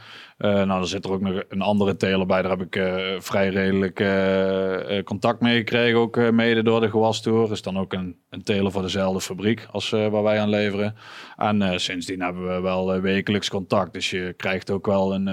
Uh, 0.43 0.51
nou, 0.51 0.67
dan 0.67 0.87
zit 0.87 1.05
er 1.05 1.13
ook 1.13 1.21
nog 1.21 1.43
een 1.49 1.61
andere 1.61 1.97
teler 1.97 2.27
bij. 2.27 2.43
Daar 2.43 2.51
heb 2.51 2.63
ik 2.63 2.77
uh, 2.77 3.21
vrij 3.21 3.49
redelijk 3.49 4.01
uh, 4.01 5.03
contact 5.03 5.41
mee 5.41 5.57
gekregen, 5.57 5.99
ook 5.99 6.31
mede 6.31 6.63
door 6.63 6.81
de 6.81 6.91
gewastoer. 6.91 7.51
Is 7.53 7.63
dan 7.63 7.79
ook 7.79 7.93
een, 7.93 8.17
een 8.31 8.43
teler 8.43 8.73
voor 8.73 8.83
dezelfde 8.83 9.21
fabriek 9.21 9.67
als 9.71 9.91
waar 9.91 10.23
wij 10.23 10.41
aan 10.41 10.49
leveren. 10.49 10.95
En 11.37 11.81
sindsdien 11.81 12.21
hebben 12.21 12.55
we 12.55 12.61
wel 12.61 13.01
wekelijks 13.01 13.49
contact. 13.49 13.93
Dus 13.93 14.11
je 14.11 14.35
krijgt 14.37 14.71
ook 14.71 14.87
wel 14.87 15.15
een, 15.15 15.27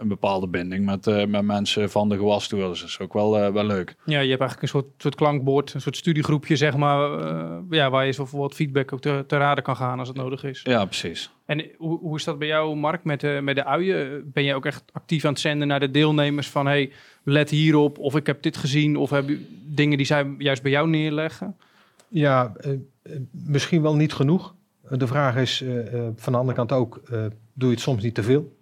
een 0.00 0.08
bepaalde 0.08 0.48
binding 0.48 0.84
met, 0.84 1.28
met 1.28 1.42
mensen 1.42 1.90
van 1.90 2.08
de 2.08 2.16
gewastoer. 2.16 2.68
Dus 2.68 2.80
dat 2.80 2.88
is 2.88 3.00
ook 3.00 3.12
wel, 3.12 3.52
wel 3.52 3.64
leuk. 3.64 3.96
Ja, 4.04 4.20
je 4.20 4.28
hebt 4.28 4.40
eigenlijk 4.40 4.62
een 4.62 4.80
soort, 4.80 4.86
soort 4.96 5.14
klankbord, 5.14 5.74
een 5.74 5.80
soort 5.80 5.96
studiegroepje, 5.96 6.56
zeg 6.56 6.76
maar. 6.76 7.10
ja, 7.70 7.90
waar 7.90 8.06
je 8.06 8.12
zo 8.12 8.28
wat 8.30 8.54
feedback 8.54 8.92
ook 8.92 9.00
te, 9.00 9.24
te 9.26 9.36
raden 9.36 9.64
kan 9.64 9.76
gaan 9.76 9.98
als 9.98 10.08
het 10.08 10.16
nodig 10.16 10.44
is. 10.44 10.60
Ja, 10.62 10.84
precies. 10.84 11.30
En 11.46 11.64
hoe, 11.76 12.16
is 12.16 12.24
dat 12.24 12.38
bij 12.38 12.48
jou, 12.48 12.76
Mark, 12.76 13.04
met 13.04 13.20
de, 13.20 13.40
met 13.42 13.54
de 13.54 13.64
uien? 13.64 14.30
Ben 14.32 14.44
je 14.44 14.54
ook 14.54 14.66
echt 14.66 14.84
actief 14.92 15.24
aan 15.24 15.32
het 15.32 15.40
zenden 15.40 15.68
naar 15.68 15.80
de 15.80 15.90
deelnemers 15.90 16.48
van... 16.48 16.66
hey, 16.66 16.92
let 17.22 17.50
hierop, 17.50 17.98
of 17.98 18.16
ik 18.16 18.26
heb 18.26 18.42
dit 18.42 18.56
gezien... 18.56 18.96
of 18.96 19.10
heb 19.10 19.28
je 19.28 19.46
dingen 19.64 19.96
die 19.96 20.06
zij 20.06 20.34
juist 20.38 20.62
bij 20.62 20.70
jou 20.70 20.88
neerleggen? 20.88 21.56
Ja, 22.08 22.52
uh, 22.60 22.72
misschien 23.30 23.82
wel 23.82 23.96
niet 23.96 24.12
genoeg. 24.12 24.54
De 24.90 25.06
vraag 25.06 25.36
is 25.36 25.60
uh, 25.62 26.08
van 26.16 26.32
de 26.32 26.38
andere 26.38 26.56
kant 26.56 26.72
ook, 26.72 27.00
doe 27.52 27.68
je 27.68 27.74
het 27.74 27.80
soms 27.80 28.02
niet 28.02 28.14
te 28.14 28.22
veel? 28.22 28.56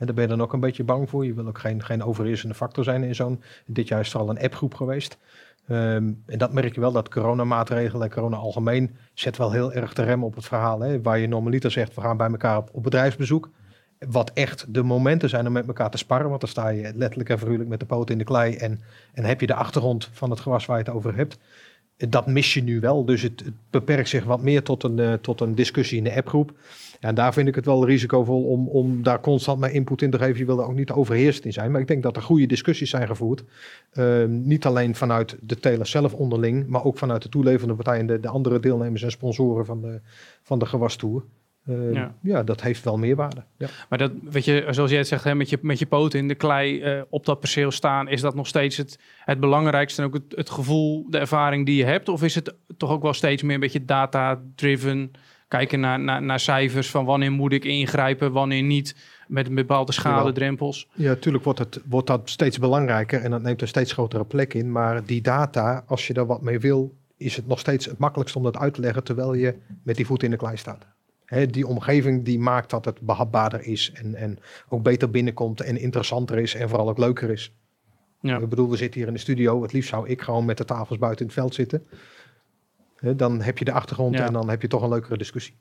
En 0.00 0.06
daar 0.06 0.14
ben 0.14 0.24
je 0.24 0.30
dan 0.30 0.42
ook 0.42 0.52
een 0.52 0.60
beetje 0.60 0.84
bang 0.84 1.08
voor. 1.10 1.26
Je 1.26 1.34
wil 1.34 1.46
ook 1.46 1.58
geen, 1.58 1.82
geen 1.82 2.04
overheersende 2.04 2.54
factor 2.54 2.84
zijn 2.84 3.02
in 3.02 3.14
zo'n... 3.14 3.42
Dit 3.66 3.88
jaar 3.88 4.00
is 4.00 4.12
er 4.12 4.20
al 4.20 4.30
een 4.30 4.40
appgroep 4.40 4.74
geweest... 4.74 5.18
Um, 5.68 6.22
en 6.26 6.38
dat 6.38 6.52
merk 6.52 6.74
je 6.74 6.80
wel, 6.80 6.92
dat 6.92 7.08
coronamaatregelen 7.08 8.02
en 8.02 8.14
corona 8.14 8.36
algemeen 8.36 8.96
zet 9.14 9.36
wel 9.36 9.52
heel 9.52 9.72
erg 9.72 9.92
de 9.92 10.02
rem 10.02 10.24
op 10.24 10.34
het 10.34 10.46
verhaal. 10.46 10.80
Hè? 10.80 11.02
Waar 11.02 11.18
je 11.18 11.28
normaliter 11.28 11.70
zegt, 11.70 11.94
we 11.94 12.00
gaan 12.00 12.16
bij 12.16 12.30
elkaar 12.30 12.56
op, 12.56 12.68
op, 12.72 12.82
bedrijfsbezoek. 12.82 13.50
Wat 13.98 14.30
echt 14.34 14.74
de 14.74 14.82
momenten 14.82 15.28
zijn 15.28 15.46
om 15.46 15.52
met 15.52 15.66
elkaar 15.66 15.90
te 15.90 15.98
sparren. 15.98 16.28
Want 16.28 16.40
dan 16.40 16.50
sta 16.50 16.68
je 16.68 16.92
letterlijk 16.94 17.28
en 17.28 17.38
figuurlijk 17.38 17.68
met 17.68 17.80
de 17.80 17.86
poot 17.86 18.10
in 18.10 18.18
de 18.18 18.24
klei. 18.24 18.54
En, 18.56 18.80
en 19.12 19.24
heb 19.24 19.40
je 19.40 19.46
de 19.46 19.54
achtergrond 19.54 20.08
van 20.12 20.30
het 20.30 20.40
gewas 20.40 20.66
waar 20.66 20.78
je 20.78 20.84
het 20.84 20.94
over 20.94 21.16
hebt. 21.16 21.38
Dat 22.08 22.26
mis 22.26 22.54
je 22.54 22.62
nu 22.62 22.80
wel. 22.80 23.04
Dus 23.04 23.22
het, 23.22 23.44
beperkt 23.70 24.08
zich 24.08 24.24
wat 24.24 24.42
meer 24.42 24.62
tot 24.62 24.82
een, 24.82 24.98
uh, 24.98 25.12
tot 25.12 25.40
een 25.40 25.54
discussie 25.54 25.98
in 25.98 26.04
de 26.04 26.14
appgroep. 26.14 26.52
En 27.00 27.14
daar 27.14 27.32
vind 27.32 27.48
ik 27.48 27.54
het 27.54 27.64
wel 27.64 27.86
risicovol 27.86 28.42
om, 28.42 28.68
om 28.68 29.02
daar 29.02 29.20
constant 29.20 29.58
mijn 29.58 29.72
input 29.72 30.02
in 30.02 30.10
te 30.10 30.18
geven. 30.18 30.38
Je 30.38 30.44
wil 30.44 30.58
er 30.58 30.66
ook 30.66 30.74
niet 30.74 30.90
overheerst 30.90 31.44
in 31.44 31.52
zijn. 31.52 31.70
Maar 31.70 31.80
ik 31.80 31.86
denk 31.86 32.02
dat 32.02 32.16
er 32.16 32.22
goede 32.22 32.46
discussies 32.46 32.90
zijn 32.90 33.06
gevoerd. 33.06 33.44
Uh, 33.94 34.24
niet 34.26 34.64
alleen 34.64 34.94
vanuit 34.94 35.36
de 35.40 35.56
teler 35.56 35.86
zelf 35.86 36.14
onderling, 36.14 36.66
maar 36.66 36.84
ook 36.84 36.98
vanuit 36.98 37.22
de 37.22 37.28
toeleverde 37.28 37.74
partijen, 37.74 38.06
de, 38.06 38.20
de 38.20 38.28
andere 38.28 38.60
deelnemers 38.60 39.02
en 39.02 39.10
sponsoren 39.10 39.66
van 39.66 39.80
de, 39.80 40.00
van 40.42 40.58
de 40.58 40.66
gewastoer. 40.66 41.24
Uh, 41.66 41.92
ja. 41.92 42.14
ja. 42.22 42.42
dat 42.42 42.62
heeft 42.62 42.84
wel 42.84 42.98
meerwaarde. 42.98 43.44
Ja. 43.56 43.68
Maar 43.88 43.98
dat, 43.98 44.12
weet 44.22 44.44
je, 44.44 44.66
zoals 44.70 44.90
jij 44.90 44.98
het 44.98 45.08
zegt, 45.08 45.24
hè, 45.24 45.34
met, 45.34 45.50
je, 45.50 45.58
met 45.62 45.78
je 45.78 45.86
poten 45.86 46.18
in 46.18 46.28
de 46.28 46.34
klei 46.34 46.96
uh, 46.96 47.02
op 47.08 47.26
dat 47.26 47.40
perceel 47.40 47.70
staan, 47.70 48.08
is 48.08 48.20
dat 48.20 48.34
nog 48.34 48.46
steeds 48.46 48.76
het, 48.76 48.98
het 49.24 49.40
belangrijkste 49.40 50.02
en 50.02 50.08
ook 50.08 50.14
het, 50.14 50.24
het 50.28 50.50
gevoel, 50.50 51.06
de 51.10 51.18
ervaring 51.18 51.66
die 51.66 51.76
je 51.76 51.84
hebt? 51.84 52.08
Of 52.08 52.22
is 52.22 52.34
het 52.34 52.54
toch 52.76 52.90
ook 52.90 53.02
wel 53.02 53.12
steeds 53.12 53.42
meer 53.42 53.54
een 53.54 53.60
beetje 53.60 53.84
data-driven? 53.84 55.10
kijken 55.50 55.80
naar, 55.80 56.00
naar, 56.00 56.22
naar 56.22 56.40
cijfers 56.40 56.90
van 56.90 57.04
wanneer 57.04 57.32
moet 57.32 57.52
ik 57.52 57.64
ingrijpen, 57.64 58.32
wanneer 58.32 58.62
niet, 58.62 58.96
met 59.28 59.54
bepaalde 59.54 59.92
schadedrempels. 59.92 60.88
Ja, 60.92 61.08
natuurlijk 61.08 61.44
wordt, 61.44 61.58
het, 61.58 61.80
wordt 61.88 62.06
dat 62.06 62.30
steeds 62.30 62.58
belangrijker 62.58 63.20
en 63.20 63.30
dat 63.30 63.42
neemt 63.42 63.62
een 63.62 63.68
steeds 63.68 63.92
grotere 63.92 64.24
plek 64.24 64.54
in. 64.54 64.72
Maar 64.72 65.04
die 65.04 65.20
data, 65.20 65.84
als 65.86 66.06
je 66.06 66.12
daar 66.12 66.26
wat 66.26 66.42
mee 66.42 66.58
wil, 66.58 66.94
is 67.16 67.36
het 67.36 67.46
nog 67.46 67.58
steeds 67.58 67.86
het 67.86 67.98
makkelijkst 67.98 68.36
om 68.36 68.42
dat 68.42 68.56
uit 68.56 68.74
te 68.74 68.80
leggen 68.80 69.04
terwijl 69.04 69.34
je 69.34 69.54
met 69.82 69.96
die 69.96 70.06
voet 70.06 70.22
in 70.22 70.30
de 70.30 70.36
klei 70.36 70.56
staat. 70.56 70.86
He, 71.30 71.46
die 71.46 71.66
omgeving 71.66 72.24
die 72.24 72.38
maakt 72.38 72.70
dat 72.70 72.84
het 72.84 73.00
behapbaarder 73.00 73.62
is 73.62 73.92
en, 73.94 74.14
en 74.14 74.38
ook 74.68 74.82
beter 74.82 75.10
binnenkomt 75.10 75.60
en 75.60 75.76
interessanter 75.76 76.38
is 76.38 76.54
en 76.54 76.68
vooral 76.68 76.88
ook 76.88 76.98
leuker 76.98 77.30
is. 77.30 77.52
Ja. 78.20 78.38
Ik 78.38 78.48
bedoel, 78.48 78.70
we 78.70 78.76
zitten 78.76 78.98
hier 78.98 79.08
in 79.08 79.14
de 79.14 79.20
studio. 79.20 79.62
Het 79.62 79.72
liefst 79.72 79.90
zou 79.90 80.08
ik 80.08 80.22
gewoon 80.22 80.44
met 80.44 80.58
de 80.58 80.64
tafels 80.64 80.98
buiten 80.98 81.20
in 81.20 81.26
het 81.26 81.40
veld 81.40 81.54
zitten 81.54 81.86
dan 83.00 83.42
heb 83.42 83.58
je 83.58 83.64
de 83.64 83.72
achtergrond 83.72 84.20
en 84.20 84.32
dan 84.32 84.48
heb 84.48 84.62
je 84.62 84.68
toch 84.68 84.82
een 84.82 84.88
leukere 84.88 85.16
discussie. 85.16 85.54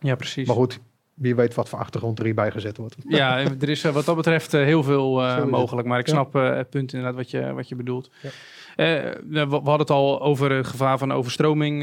Ja, 0.00 0.14
precies. 0.14 0.46
Maar 0.46 0.56
goed, 0.56 0.80
wie 1.14 1.34
weet 1.34 1.54
wat 1.54 1.68
voor 1.68 1.78
achtergrond 1.78 2.18
er 2.18 2.24
hierbij 2.24 2.50
gezet 2.50 2.76
wordt. 2.76 2.96
Ja, 3.08 3.38
er 3.38 3.68
is 3.68 3.84
eh, 3.84 3.92
wat 3.92 4.04
dat 4.04 4.16
betreft 4.16 4.54
eh, 4.54 4.62
heel 4.62 4.82
veel 4.82 5.22
uh, 5.22 5.44
mogelijk. 5.44 5.88
Maar 5.88 5.98
ik 5.98 6.06
snap 6.06 6.32
het 6.32 6.70
punt 6.70 6.92
inderdaad 6.92 7.16
wat 7.16 7.30
je, 7.30 7.52
wat 7.52 7.68
je 7.68 7.74
bedoelt. 7.74 8.10
Ja. 8.20 8.30
We, 8.76 9.46
hadden 9.48 9.78
het 9.78 9.90
al 9.90 10.22
over 10.22 10.50
het 10.50 10.66
gevaar 10.66 10.98
van 10.98 11.12
overstroming 11.12 11.82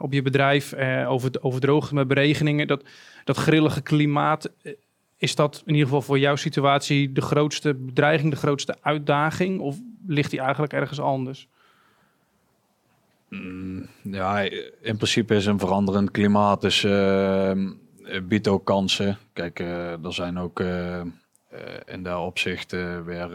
op 0.00 0.12
je 0.12 0.22
bedrijf. 0.22 0.74
over, 1.06 1.30
over 1.40 1.60
droogte 1.60 1.94
met 1.94 2.08
beregeningen. 2.08 2.66
Dat, 2.66 2.82
dat 3.24 3.36
grillige 3.36 3.82
klimaat. 3.82 4.50
is 5.16 5.34
dat 5.34 5.62
in 5.66 5.72
ieder 5.72 5.86
geval 5.86 6.02
voor 6.02 6.18
jouw 6.18 6.36
situatie 6.36 7.12
de 7.12 7.20
grootste 7.20 7.74
bedreiging, 7.74 8.30
de 8.30 8.38
grootste 8.38 8.76
uitdaging? 8.80 9.60
Of 9.60 9.76
ligt 10.06 10.30
die 10.30 10.40
eigenlijk 10.40 10.72
ergens 10.72 11.00
anders? 11.00 11.48
Mm, 13.28 13.86
ja, 14.02 14.40
in 14.80 14.96
principe 14.96 15.34
is 15.34 15.46
een 15.46 15.58
veranderend 15.58 16.10
klimaat, 16.10 16.60
dus 16.60 16.84
uh, 16.84 17.52
biedt 18.22 18.48
ook 18.48 18.64
kansen. 18.64 19.18
Kijk, 19.32 19.58
er 19.58 20.12
zijn 20.12 20.38
ook 20.38 20.62
in 21.84 22.02
dat 22.02 22.20
opzicht 22.20 22.72
weer 23.04 23.28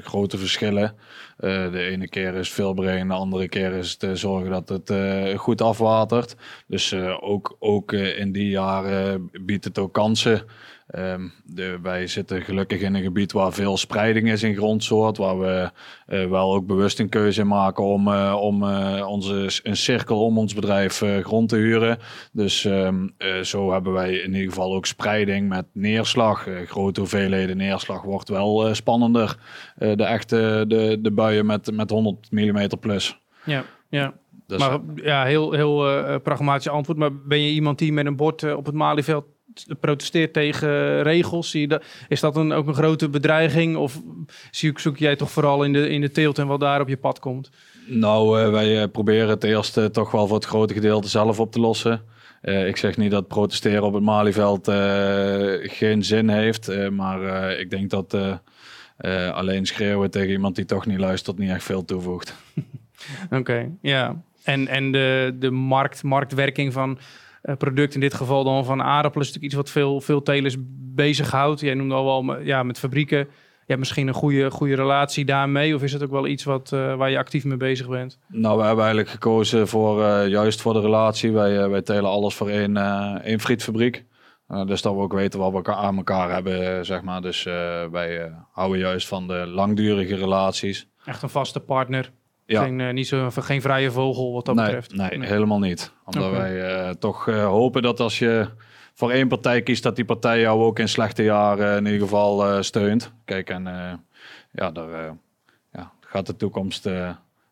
grote 0.00 0.38
verschillen. 0.38 0.94
de 1.36 1.88
ene 1.90 2.08
keer 2.08 2.34
is 2.34 2.50
veel 2.50 2.74
brengen, 2.74 3.08
de 3.08 3.14
andere 3.14 3.48
keer 3.48 3.72
is 3.72 3.96
het 3.98 4.18
zorgen 4.18 4.50
dat 4.50 4.68
het 4.68 4.92
goed 5.40 5.60
afwatert. 5.60 6.36
Dus 6.66 6.94
ook, 7.20 7.56
ook 7.58 7.92
in 7.92 8.32
die 8.32 8.48
jaren 8.48 9.30
biedt 9.32 9.64
het 9.64 9.78
ook 9.78 9.92
kansen 9.92 10.44
Ehm, 10.92 11.28
de, 11.44 11.78
wij 11.82 12.06
zitten 12.06 12.42
gelukkig 12.42 12.80
in 12.80 12.94
een 12.94 13.02
gebied 13.02 13.32
waar 13.32 13.52
veel 13.52 13.76
spreiding 13.76 14.30
is 14.30 14.42
in 14.42 14.54
grondsoort, 14.54 15.16
waar 15.16 15.38
we 15.38 15.70
uh, 16.08 16.30
wel 16.30 16.54
ook 16.54 16.66
bewust 16.66 16.98
een 16.98 17.08
keuze 17.08 17.44
maken 17.44 17.84
om, 17.84 18.08
uh, 18.08 18.36
om 18.40 18.62
uh, 18.62 19.06
onze, 19.08 19.60
een 19.62 19.76
cirkel 19.76 20.24
om 20.24 20.38
ons 20.38 20.54
bedrijf 20.54 21.02
grond 21.22 21.48
te 21.48 21.56
huren. 21.56 21.98
Dus 22.32 22.64
um, 22.64 23.14
zo 23.42 23.72
hebben 23.72 23.92
wij 23.92 24.14
in 24.14 24.34
ieder 24.34 24.48
geval 24.48 24.74
ook 24.74 24.86
spreiding 24.86 25.48
met 25.48 25.64
neerslag. 25.72 26.46
grote 26.66 27.00
hoeveelheden 27.00 27.56
neerslag 27.56 28.02
wordt 28.02 28.28
wel 28.28 28.74
spannender. 28.74 29.36
de 29.78 30.04
echte 30.04 30.64
de, 30.68 30.98
de 31.00 31.10
buien 31.10 31.46
met, 31.46 31.72
met 31.72 31.90
100 31.90 32.30
mm 32.30 32.68
plus. 32.80 33.20
Ja, 33.44 33.64
ja. 33.88 34.14
Dus 34.46 34.58
maar 34.58 34.78
ja, 34.94 35.24
heel, 35.24 35.52
heel 35.52 36.20
pragmatisch 36.20 36.68
antwoord. 36.68 36.98
Maar 36.98 37.16
ben 37.16 37.40
je 37.40 37.50
iemand 37.50 37.78
die 37.78 37.92
met 37.92 38.06
een 38.06 38.16
bord 38.16 38.54
op 38.54 38.66
het 38.66 38.74
Malieveld 38.74 39.24
protesteert 39.80 40.32
tegen 40.32 41.02
regels? 41.02 41.50
Zie 41.50 41.60
je 41.60 41.68
dat, 41.68 41.84
is 42.08 42.20
dat 42.20 42.36
een, 42.36 42.52
ook 42.52 42.66
een 42.66 42.74
grote 42.74 43.08
bedreiging? 43.08 43.76
Of 43.76 44.00
zoek 44.50 44.96
jij 44.96 45.16
toch 45.16 45.30
vooral 45.30 45.64
in 45.64 45.72
de, 45.72 45.88
in 45.88 46.00
de 46.00 46.10
teelt 46.10 46.38
en 46.38 46.46
wat 46.46 46.60
daar 46.60 46.80
op 46.80 46.88
je 46.88 46.96
pad 46.96 47.18
komt? 47.18 47.50
Nou, 47.86 48.40
uh, 48.40 48.50
wij 48.50 48.82
eh, 48.82 48.90
proberen 48.90 49.28
het 49.28 49.44
eerst 49.44 49.78
uh, 49.78 49.84
toch 49.84 50.10
wel 50.10 50.26
voor 50.26 50.36
het 50.36 50.44
grote 50.44 50.74
gedeelte 50.74 51.08
zelf 51.08 51.40
op 51.40 51.52
te 51.52 51.60
lossen. 51.60 52.02
Uh, 52.42 52.66
ik 52.66 52.76
zeg 52.76 52.96
niet 52.96 53.10
dat 53.10 53.28
protesteren 53.28 53.82
op 53.82 53.92
het 53.92 54.02
Malieveld 54.02 54.66
geen 55.62 56.04
zin 56.04 56.28
heeft. 56.28 56.90
maar 56.90 57.52
ik 57.58 57.70
denk 57.70 57.90
dat 57.90 58.16
alleen 59.32 59.66
schreeuwen 59.66 60.10
tegen 60.10 60.30
iemand 60.30 60.56
die 60.56 60.64
toch 60.64 60.86
niet 60.86 60.98
luistert 60.98 61.38
niet 61.38 61.50
echt 61.50 61.64
veel 61.64 61.84
toevoegt. 61.84 62.34
Oké, 63.30 63.68
ja. 63.80 64.22
En, 64.42 64.68
en 64.68 64.92
de, 64.92 65.36
de 65.38 65.50
markt, 65.50 66.02
marktwerking 66.02 66.72
van 66.72 66.98
product, 67.58 67.94
in 67.94 68.00
dit 68.00 68.14
geval 68.14 68.44
dan 68.44 68.64
van 68.64 68.82
aardappelen, 68.82 69.26
is 69.26 69.32
natuurlijk 69.32 69.44
iets 69.44 69.54
wat 69.54 69.70
veel, 69.70 70.00
veel 70.00 70.22
telers 70.22 70.56
bezighoudt. 70.94 71.60
Jij 71.60 71.74
noemde 71.74 71.94
al 71.94 72.24
wel 72.24 72.40
ja, 72.40 72.62
met 72.62 72.78
fabrieken. 72.78 73.18
Je 73.18 73.78
hebt 73.78 73.78
misschien 73.78 74.08
een 74.08 74.14
goede, 74.14 74.50
goede 74.50 74.74
relatie 74.74 75.24
daarmee? 75.24 75.74
Of 75.74 75.82
is 75.82 75.92
het 75.92 76.02
ook 76.02 76.10
wel 76.10 76.26
iets 76.26 76.44
wat, 76.44 76.70
uh, 76.74 76.94
waar 76.94 77.10
je 77.10 77.18
actief 77.18 77.44
mee 77.44 77.56
bezig 77.56 77.88
bent? 77.88 78.18
Nou, 78.28 78.58
we 78.58 78.64
hebben 78.64 78.84
eigenlijk 78.84 79.14
gekozen 79.14 79.68
voor 79.68 80.00
uh, 80.00 80.28
juist 80.28 80.60
voor 80.60 80.72
de 80.72 80.80
relatie. 80.80 81.32
Wij, 81.32 81.68
wij 81.68 81.82
telen 81.82 82.10
alles 82.10 82.34
voor 82.34 82.48
één, 82.48 82.76
één 83.22 83.40
frietfabriek. 83.40 84.04
dus 84.66 84.82
dat 84.82 84.94
we 84.94 85.00
ook 85.00 85.12
weten 85.12 85.38
wat 85.38 85.52
we 85.52 85.74
aan 85.74 85.96
elkaar 85.96 86.30
hebben, 86.30 86.84
zeg 86.84 87.02
maar. 87.02 87.20
Dus 87.20 87.42
wij 87.90 88.32
houden 88.52 88.78
juist 88.78 89.08
van 89.08 89.26
de 89.26 89.46
langdurige 89.46 90.16
relaties. 90.16 90.88
Echt 91.04 91.22
een 91.22 91.28
vaste 91.28 91.60
partner. 91.60 92.12
Ja. 92.52 92.62
Geen, 92.62 92.78
uh, 92.78 92.92
niet 92.92 93.06
zo, 93.06 93.30
geen 93.30 93.60
vrije 93.60 93.90
vogel 93.90 94.32
wat 94.32 94.44
dat 94.44 94.54
betreft. 94.54 94.94
Nee, 94.94 95.26
helemaal 95.26 95.58
niet. 95.58 95.92
Omdat 96.04 96.30
wij 96.30 96.86
uh, 96.86 96.90
toch 96.90 97.26
uh, 97.26 97.44
hopen 97.44 97.82
dat 97.82 98.00
als 98.00 98.18
je 98.18 98.48
voor 98.94 99.10
één 99.10 99.28
partij 99.28 99.62
kiest, 99.62 99.82
dat 99.82 99.96
die 99.96 100.04
partij 100.04 100.40
jou 100.40 100.62
ook 100.62 100.78
in 100.78 100.88
slechte 100.88 101.22
jaren 101.22 101.76
in 101.76 101.84
ieder 101.84 102.00
geval 102.00 102.62
steunt. 102.62 103.12
Kijk, 103.24 103.50
en 103.50 103.64
ja, 104.52 104.70
daar 104.70 105.14
ja, 105.72 105.92
gaat 106.00 106.26
de 106.26 106.36
toekomst 106.36 106.88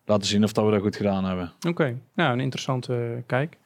laten 0.05 0.27
zien 0.27 0.45
of 0.45 0.53
dat 0.53 0.65
we 0.65 0.71
dat 0.71 0.81
goed 0.81 0.97
gedaan 0.97 1.25
hebben. 1.25 1.53
Oké, 1.69 1.97
nou 2.15 2.33
een 2.33 2.41
interessante 2.41 3.23
kijk. 3.27 3.59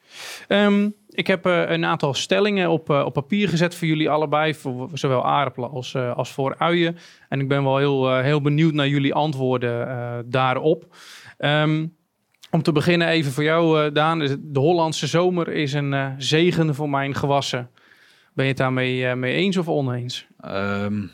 Um, 0.48 0.94
ik 1.08 1.26
heb 1.26 1.46
uh, 1.46 1.70
een 1.70 1.84
aantal 1.84 2.14
stellingen 2.14 2.70
op, 2.70 2.90
uh, 2.90 3.04
op 3.04 3.12
papier 3.12 3.48
gezet 3.48 3.74
voor 3.74 3.88
jullie 3.88 4.10
allebei, 4.10 4.54
voor 4.54 4.90
zowel 4.92 5.26
aardappelen 5.26 5.70
als, 5.70 5.94
uh, 5.94 6.16
als 6.16 6.32
voor 6.32 6.54
uien. 6.58 6.96
En 7.28 7.40
ik 7.40 7.48
ben 7.48 7.64
wel 7.64 7.76
heel, 7.76 8.16
heel 8.16 8.40
benieuwd 8.40 8.72
naar 8.72 8.88
jullie 8.88 9.14
antwoorden 9.14 10.30
daarop. 10.30 10.96
Um, 11.38 11.96
om 12.50 12.62
te 12.62 12.72
beginnen 12.72 13.08
even 13.08 13.32
voor 13.32 13.44
jou, 13.44 13.92
Daan. 13.92 14.18
De 14.40 14.58
Hollandse 14.58 15.06
zomer 15.06 15.48
is 15.48 15.72
een 15.72 16.14
zegen 16.18 16.74
voor 16.74 16.90
mijn 16.90 17.14
gewassen. 17.14 17.70
Ben 18.32 18.44
je 18.44 18.50
het 18.50 18.60
daarmee 18.60 19.14
mee 19.14 19.34
eens 19.34 19.56
of 19.56 19.68
oneens? 19.68 20.26
Um, 20.44 21.10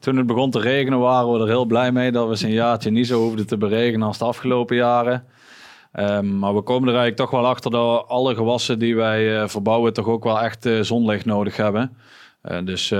toen 0.00 0.16
het 0.16 0.26
begon 0.26 0.50
te 0.50 0.60
regenen 0.60 0.98
waren 0.98 1.32
we 1.32 1.40
er 1.40 1.46
heel 1.46 1.64
blij 1.64 1.92
mee 1.92 2.12
dat 2.12 2.40
we 2.40 2.46
een 2.46 2.52
jaartje 2.52 2.90
niet 2.90 3.06
zo 3.06 3.20
hoefden 3.20 3.46
te 3.46 3.56
beregenen 3.56 4.06
als 4.06 4.18
de 4.18 4.24
afgelopen 4.24 4.76
jaren. 4.76 5.26
Um, 5.92 6.38
maar 6.38 6.54
we 6.54 6.62
komen 6.62 6.88
er 6.88 6.94
eigenlijk 6.94 7.30
toch 7.30 7.40
wel 7.40 7.50
achter 7.50 7.70
dat 7.70 8.08
alle 8.08 8.34
gewassen 8.34 8.78
die 8.78 8.96
wij 8.96 9.48
verbouwen 9.48 9.92
toch 9.92 10.06
ook 10.06 10.24
wel 10.24 10.40
echt 10.40 10.68
zonlicht 10.80 11.24
nodig 11.24 11.56
hebben. 11.56 11.96
Dus 12.64 12.94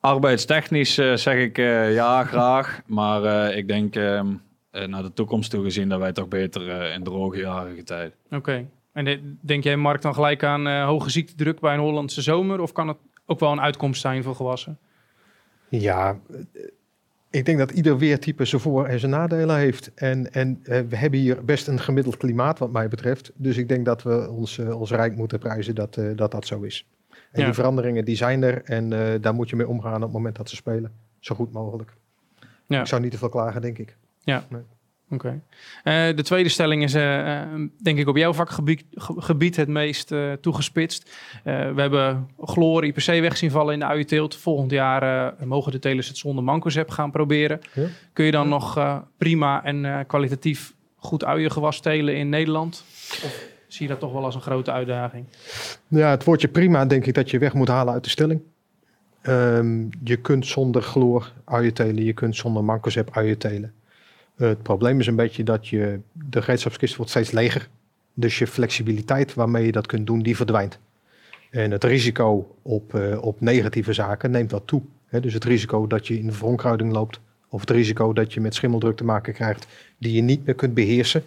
arbeidstechnisch 0.00 0.94
zeg 0.94 1.34
ik 1.34 1.56
ja, 1.92 2.24
graag. 2.24 2.82
Maar 2.86 3.52
ik 3.54 3.68
denk 3.68 3.94
um, 3.94 4.40
naar 4.70 5.02
de 5.02 5.12
toekomst 5.12 5.50
toe 5.50 5.62
gezien 5.62 5.88
dat 5.88 5.98
wij 5.98 6.12
toch 6.12 6.28
beter 6.28 6.92
in 6.92 7.02
droge 7.02 7.38
jaren 7.38 7.76
getijden. 7.76 8.12
Oké. 8.24 8.36
Okay. 8.36 8.66
En 8.92 9.38
denk 9.40 9.64
jij, 9.64 9.76
Mark, 9.76 10.02
dan 10.02 10.14
gelijk 10.14 10.44
aan 10.44 10.82
hoge 10.82 11.10
ziektedruk 11.10 11.60
bij 11.60 11.74
een 11.74 11.80
Hollandse 11.80 12.22
zomer? 12.22 12.60
Of 12.60 12.72
kan 12.72 12.88
het 12.88 12.96
ook 13.26 13.40
wel 13.40 13.52
een 13.52 13.60
uitkomst 13.60 14.00
zijn 14.00 14.22
voor 14.22 14.34
gewassen? 14.34 14.78
Ja, 15.68 16.18
ik 17.30 17.44
denk 17.44 17.58
dat 17.58 17.70
ieder 17.70 17.98
weertype 17.98 18.44
zijn 18.44 18.60
voor- 18.60 18.86
en 18.86 18.98
zijn 18.98 19.10
nadelen 19.10 19.56
heeft. 19.56 19.94
En, 19.94 20.32
en 20.32 20.60
uh, 20.62 20.80
we 20.88 20.96
hebben 20.96 21.20
hier 21.20 21.44
best 21.44 21.68
een 21.68 21.80
gemiddeld 21.80 22.16
klimaat 22.16 22.58
wat 22.58 22.72
mij 22.72 22.88
betreft. 22.88 23.32
Dus 23.34 23.56
ik 23.56 23.68
denk 23.68 23.84
dat 23.84 24.02
we 24.02 24.30
ons, 24.30 24.58
uh, 24.58 24.80
ons 24.80 24.90
rijk 24.90 25.16
moeten 25.16 25.38
prijzen 25.38 25.74
dat, 25.74 25.96
uh, 25.96 26.16
dat 26.16 26.30
dat 26.30 26.46
zo 26.46 26.60
is. 26.60 26.86
En 27.30 27.40
ja. 27.40 27.44
die 27.44 27.54
veranderingen 27.54 28.04
die 28.04 28.16
zijn 28.16 28.42
er 28.42 28.62
en 28.64 28.88
daar 29.20 29.34
moet 29.34 29.50
je 29.50 29.56
mee 29.56 29.68
omgaan 29.68 29.94
op 29.94 30.02
het 30.02 30.12
moment 30.12 30.36
dat 30.36 30.48
ze 30.48 30.56
spelen. 30.56 30.92
Zo 31.18 31.34
goed 31.34 31.52
mogelijk. 31.52 31.92
Ja. 32.66 32.80
Ik 32.80 32.86
zou 32.86 33.02
niet 33.02 33.10
te 33.10 33.18
veel 33.18 33.28
klagen, 33.28 33.60
denk 33.60 33.78
ik. 33.78 33.96
Ja. 34.24 34.44
Nee. 34.48 34.62
Oké. 35.10 35.40
Okay. 35.84 36.08
Uh, 36.10 36.16
de 36.16 36.22
tweede 36.22 36.48
stelling 36.48 36.82
is, 36.82 36.94
uh, 36.94 37.40
denk 37.82 37.98
ik, 37.98 38.08
op 38.08 38.16
jouw 38.16 38.32
vakgebied 38.32 38.84
gebied 39.16 39.56
het 39.56 39.68
meest 39.68 40.12
uh, 40.12 40.32
toegespitst. 40.32 41.10
we 41.44 41.74
hebben 41.76 42.28
chloor 42.40 42.84
IPC 42.84 43.06
weg 43.06 43.36
zien 43.36 43.50
vallen 43.50 43.72
in 43.72 43.78
de 43.78 43.84
uienteelt. 43.86 44.36
Volgend 44.36 44.70
jaar 44.70 45.34
mogen 45.44 45.72
de 45.72 45.78
telers 45.78 46.08
het 46.08 46.16
zonder 46.16 46.44
mancozeb 46.44 46.90
gaan 46.90 47.10
proberen. 47.10 47.60
Ja? 47.74 47.86
Kun 48.12 48.24
je 48.24 48.30
dan 48.30 48.42
ja. 48.42 48.48
nog 48.48 49.02
prima 49.18 49.64
en 49.64 50.06
kwalitatief 50.06 50.74
goed 50.96 51.24
uiengewas 51.24 51.80
telen 51.80 52.16
in 52.16 52.28
Nederland? 52.28 52.84
Of 53.24 53.49
zie 53.72 53.86
je 53.86 53.92
dat 53.92 54.00
toch 54.00 54.12
wel 54.12 54.24
als 54.24 54.34
een 54.34 54.40
grote 54.40 54.72
uitdaging? 54.72 55.24
Ja, 55.88 56.10
het 56.10 56.24
woordje 56.24 56.48
prima 56.48 56.86
denk 56.86 57.06
ik 57.06 57.14
dat 57.14 57.30
je 57.30 57.38
weg 57.38 57.54
moet 57.54 57.68
halen 57.68 57.94
uit 57.94 58.04
de 58.04 58.10
stelling. 58.10 58.40
Um, 59.22 59.88
je 60.04 60.16
kunt 60.16 60.46
zonder 60.46 60.82
chloor 60.82 61.32
uien 61.44 61.72
telen, 61.72 62.04
je 62.04 62.12
kunt 62.12 62.36
zonder 62.36 62.64
mancozeb 62.64 63.16
uien 63.16 63.38
telen 63.38 63.74
het 64.48 64.62
probleem 64.62 65.00
is 65.00 65.06
een 65.06 65.16
beetje 65.16 65.42
dat 65.42 65.68
je, 65.68 66.00
de 66.12 66.42
gereedschapskist 66.42 66.96
wordt 66.96 67.10
steeds 67.10 67.30
leger. 67.30 67.68
Dus 68.14 68.38
je 68.38 68.46
flexibiliteit 68.46 69.34
waarmee 69.34 69.64
je 69.64 69.72
dat 69.72 69.86
kunt 69.86 70.06
doen, 70.06 70.22
die 70.22 70.36
verdwijnt. 70.36 70.78
En 71.50 71.70
het 71.70 71.84
risico 71.84 72.56
op, 72.62 72.94
uh, 72.94 73.22
op 73.22 73.40
negatieve 73.40 73.92
zaken 73.92 74.30
neemt 74.30 74.50
wat 74.50 74.66
toe. 74.66 74.82
Dus 75.20 75.34
het 75.34 75.44
risico 75.44 75.86
dat 75.86 76.06
je 76.06 76.18
in 76.18 76.26
de 76.26 76.84
loopt, 76.84 77.20
of 77.48 77.60
het 77.60 77.70
risico 77.70 78.12
dat 78.12 78.32
je 78.32 78.40
met 78.40 78.54
schimmeldruk 78.54 78.96
te 78.96 79.04
maken 79.04 79.32
krijgt 79.32 79.66
die 79.98 80.12
je 80.12 80.22
niet 80.22 80.46
meer 80.46 80.54
kunt 80.54 80.74
beheersen. 80.74 81.24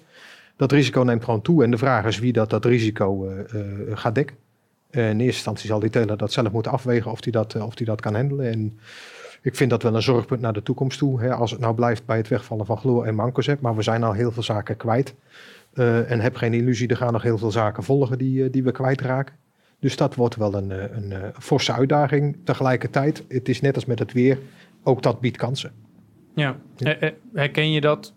Dat 0.64 0.72
risico 0.72 1.02
neemt 1.02 1.24
gewoon 1.24 1.42
toe. 1.42 1.64
En 1.64 1.72
de 1.72 1.78
vraag 1.78 2.06
is 2.06 2.20
wie 2.20 2.34
dat, 2.34 2.50
dat 2.50 2.66
risico 2.66 3.30
uh, 3.30 3.38
uh, 3.54 3.98
gaat 3.98 4.16
dekken. 4.16 4.36
in 4.90 5.02
eerste 5.02 5.24
instantie 5.24 5.68
zal 5.68 5.80
die 5.80 5.90
teler 5.90 6.18
dat 6.18 6.32
zelf 6.32 6.52
moeten 6.52 6.72
afwegen 6.72 7.12
of 7.12 7.24
hij 7.24 7.32
dat, 7.32 7.56
of 7.56 7.76
die 7.76 7.86
dat 7.86 8.02
kan 8.02 8.16
handelen. 8.16 8.52
En 8.52 8.80
ik 9.42 9.56
vind 9.56 9.70
dat 9.70 9.84
wel 9.84 9.96
een 9.96 10.02
zorgpunt 10.02 10.42
naar 10.42 10.54
de 10.54 10.64
toekomst 10.64 10.98
toe. 10.98 11.22
Hè, 11.22 11.34
als 11.34 11.52
het 11.52 11.60
nou 11.60 11.76
blijft 11.76 12.06
bij 12.06 12.18
het 12.18 12.28
wegvallen 12.28 12.66
van 12.66 12.78
chloor 12.78 13.06
en 13.06 13.16
mancozeb. 13.16 13.62
Maar 13.62 13.76
we 13.76 13.82
zijn 13.82 14.04
al 14.04 14.12
heel 14.12 14.32
veel 14.32 14.44
zaken 14.44 14.78
kwijt. 14.78 15.16
Uh, 15.74 16.12
en 16.12 16.20
heb 16.20 16.36
geen 16.36 16.54
illusie, 16.54 16.88
er 16.88 16.98
gaan 16.98 17.14
nog 17.14 17.24
heel 17.24 17.38
veel 17.38 17.52
zaken 17.52 17.84
volgen 17.84 18.18
die, 18.18 18.44
uh, 18.44 18.52
die 18.52 18.64
we 18.64 18.72
kwijtraken. 18.72 19.36
Dus 19.80 19.96
dat 19.96 20.16
wordt 20.16 20.36
wel 20.36 20.54
een, 20.54 20.72
eh, 20.72 20.96
een, 20.96 21.12
een 21.12 21.34
forse 21.40 21.74
uitdaging. 21.74 22.38
Tegelijkertijd, 22.44 23.24
het 23.28 23.50
is 23.50 23.62
net 23.62 23.76
als 23.76 23.86
met 23.86 24.00
het 24.00 24.14
weer, 24.14 24.38
ook 24.84 25.02
dat 25.02 25.20
biedt 25.20 25.38
kansen. 25.38 25.72
Ja. 26.36 26.58
herken 27.34 27.72
je 27.72 27.82
dat 27.82 28.14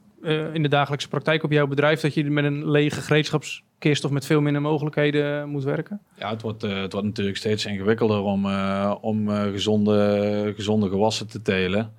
in 0.53 0.63
de 0.63 0.69
dagelijkse 0.69 1.09
praktijk 1.09 1.43
op 1.43 1.53
jouw 1.53 1.67
bedrijf? 1.67 2.01
Dat 2.01 2.15
je 2.15 2.25
met 2.25 2.45
een 2.45 2.71
lege 2.71 3.01
gereedschaps 3.01 3.65
kist 3.79 4.05
of 4.05 4.11
met 4.11 4.27
veel 4.27 4.41
minder 4.41 4.63
mogelijkheden 4.63 5.49
moet 5.49 5.65
werken? 5.65 6.01
Ja, 6.19 6.31
het 6.31 6.43
wordt, 6.43 6.65
uh, 6.65 6.81
het 6.81 6.93
wordt 6.93 7.07
natuurlijk 7.07 7.37
steeds 7.37 7.65
ingewikkelder 7.67 8.21
om, 8.21 8.47
uh, 8.47 8.95
om 9.01 9.29
gezonde, 9.29 10.53
gezonde 10.57 10.89
gewassen 10.89 11.29
te 11.29 11.43
telen. 11.43 11.93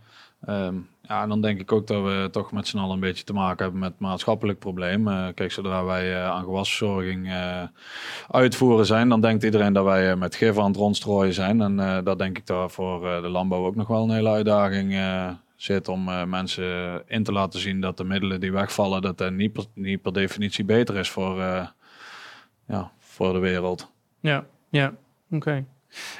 Um, 0.49 0.87
ja, 1.01 1.21
en 1.21 1.29
dan 1.29 1.41
denk 1.41 1.59
ik 1.59 1.71
ook 1.71 1.87
dat 1.87 2.03
we 2.03 2.27
toch 2.31 2.51
met 2.51 2.67
z'n 2.67 2.77
allen 2.77 2.93
een 2.93 2.99
beetje 2.99 3.23
te 3.23 3.33
maken 3.33 3.63
hebben 3.63 3.81
met 3.81 3.99
maatschappelijk 3.99 4.59
probleem. 4.59 5.05
kijk, 5.33 5.51
zodra 5.51 5.83
wij 5.85 6.23
aan 6.23 6.43
gewasverzorging 6.43 7.31
uitvoeren 8.27 8.85
zijn, 8.85 9.09
dan 9.09 9.21
denkt 9.21 9.43
iedereen 9.43 9.73
dat 9.73 9.83
wij 9.83 10.15
met 10.15 10.35
gif 10.35 10.57
aan 10.57 10.67
het 10.67 10.75
rondstrooien 10.75 11.33
zijn. 11.33 11.61
En 11.61 12.03
dat 12.03 12.19
denk 12.19 12.37
ik 12.37 12.45
dat 12.45 12.71
voor 12.71 13.21
de 13.21 13.29
landbouw 13.29 13.65
ook 13.65 13.75
nog 13.75 13.87
wel 13.87 14.03
een 14.03 14.15
hele 14.15 14.29
uitdaging 14.29 14.93
zit 15.57 15.87
om 15.87 16.09
uh, 16.09 16.23
mensen 16.23 17.03
in 17.07 17.23
te 17.23 17.31
laten 17.31 17.59
zien 17.59 17.81
dat 17.81 17.97
de 17.97 18.03
middelen 18.03 18.39
die 18.39 18.51
wegvallen, 18.51 19.01
dat 19.01 19.17
dat 19.17 19.31
niet 19.31 19.53
per, 19.53 19.65
niet 19.73 20.01
per 20.01 20.13
definitie 20.13 20.65
beter 20.65 20.95
is 20.95 21.09
voor, 21.09 21.37
uh, 21.37 21.67
ja, 22.67 22.91
voor 22.99 23.33
de 23.33 23.39
wereld. 23.39 23.91
Ja, 24.19 24.45
ja, 24.69 24.93
oké. 25.31 25.65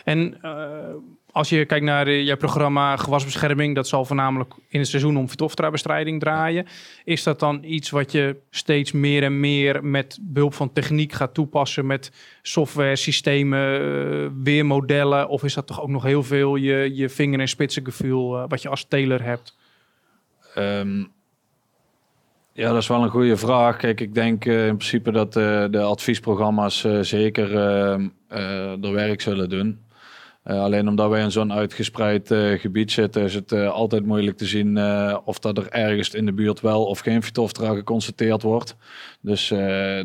En 0.03 0.37
uh, 0.41 0.93
als 1.37 1.49
je 1.49 1.65
kijkt 1.65 1.85
naar 1.85 2.07
uh, 2.07 2.25
jouw 2.25 2.37
programma 2.37 2.95
gewasbescherming, 2.95 3.75
dat 3.75 3.87
zal 3.87 4.05
voornamelijk 4.05 4.53
in 4.69 4.79
het 4.79 4.87
seizoen 4.87 5.17
om 5.17 5.27
Phytophthora-bestrijding 5.27 6.19
draaien. 6.19 6.65
Is 7.03 7.23
dat 7.23 7.39
dan 7.39 7.63
iets 7.63 7.89
wat 7.89 8.11
je 8.11 8.35
steeds 8.49 8.91
meer 8.91 9.23
en 9.23 9.39
meer 9.39 9.83
met 9.83 10.19
behulp 10.21 10.53
van 10.53 10.73
techniek 10.73 11.13
gaat 11.13 11.33
toepassen 11.33 11.85
met 11.85 12.11
software, 12.41 12.95
systemen, 12.95 13.81
uh, 13.81 14.29
weermodellen? 14.43 15.29
Of 15.29 15.43
is 15.43 15.53
dat 15.53 15.67
toch 15.67 15.81
ook 15.81 15.89
nog 15.89 16.03
heel 16.03 16.23
veel 16.23 16.55
je, 16.55 16.95
je 16.95 17.09
vinger- 17.09 17.39
en 17.39 17.47
spitsengevoel 17.47 18.37
uh, 18.37 18.43
wat 18.47 18.61
je 18.61 18.69
als 18.69 18.83
teler 18.83 19.23
hebt? 19.23 19.57
Um, 20.57 21.11
ja, 22.53 22.71
dat 22.71 22.81
is 22.81 22.87
wel 22.87 23.03
een 23.03 23.09
goede 23.09 23.37
vraag. 23.37 23.77
Kijk, 23.77 24.01
ik 24.01 24.13
denk 24.13 24.45
in 24.45 24.77
principe 24.77 25.11
dat 25.11 25.33
de 25.33 25.81
adviesprogramma's 25.81 26.87
zeker 27.01 27.55
ehm, 27.57 28.07
er 28.81 28.91
werk 28.91 29.21
zullen 29.21 29.49
doen. 29.49 29.85
Uh, 30.49 30.59
alleen 30.59 30.87
omdat 30.87 31.09
wij 31.09 31.21
in 31.21 31.31
zo'n 31.31 31.53
uitgespreid 31.53 32.31
uh, 32.31 32.59
gebied 32.59 32.91
zitten, 32.91 33.23
is 33.23 33.33
het 33.33 33.51
uh, 33.51 33.69
altijd 33.69 34.05
moeilijk 34.05 34.37
te 34.37 34.45
zien 34.45 34.77
of 35.25 35.39
dat 35.39 35.57
er 35.57 35.69
ergens 35.69 36.13
in 36.13 36.25
de 36.25 36.33
buurt 36.33 36.61
wel 36.61 36.85
of 36.85 36.99
geen 36.99 37.23
Phytophthora 37.23 37.73
geconstateerd 37.73 38.41
wordt. 38.41 38.75
Dus 39.21 39.47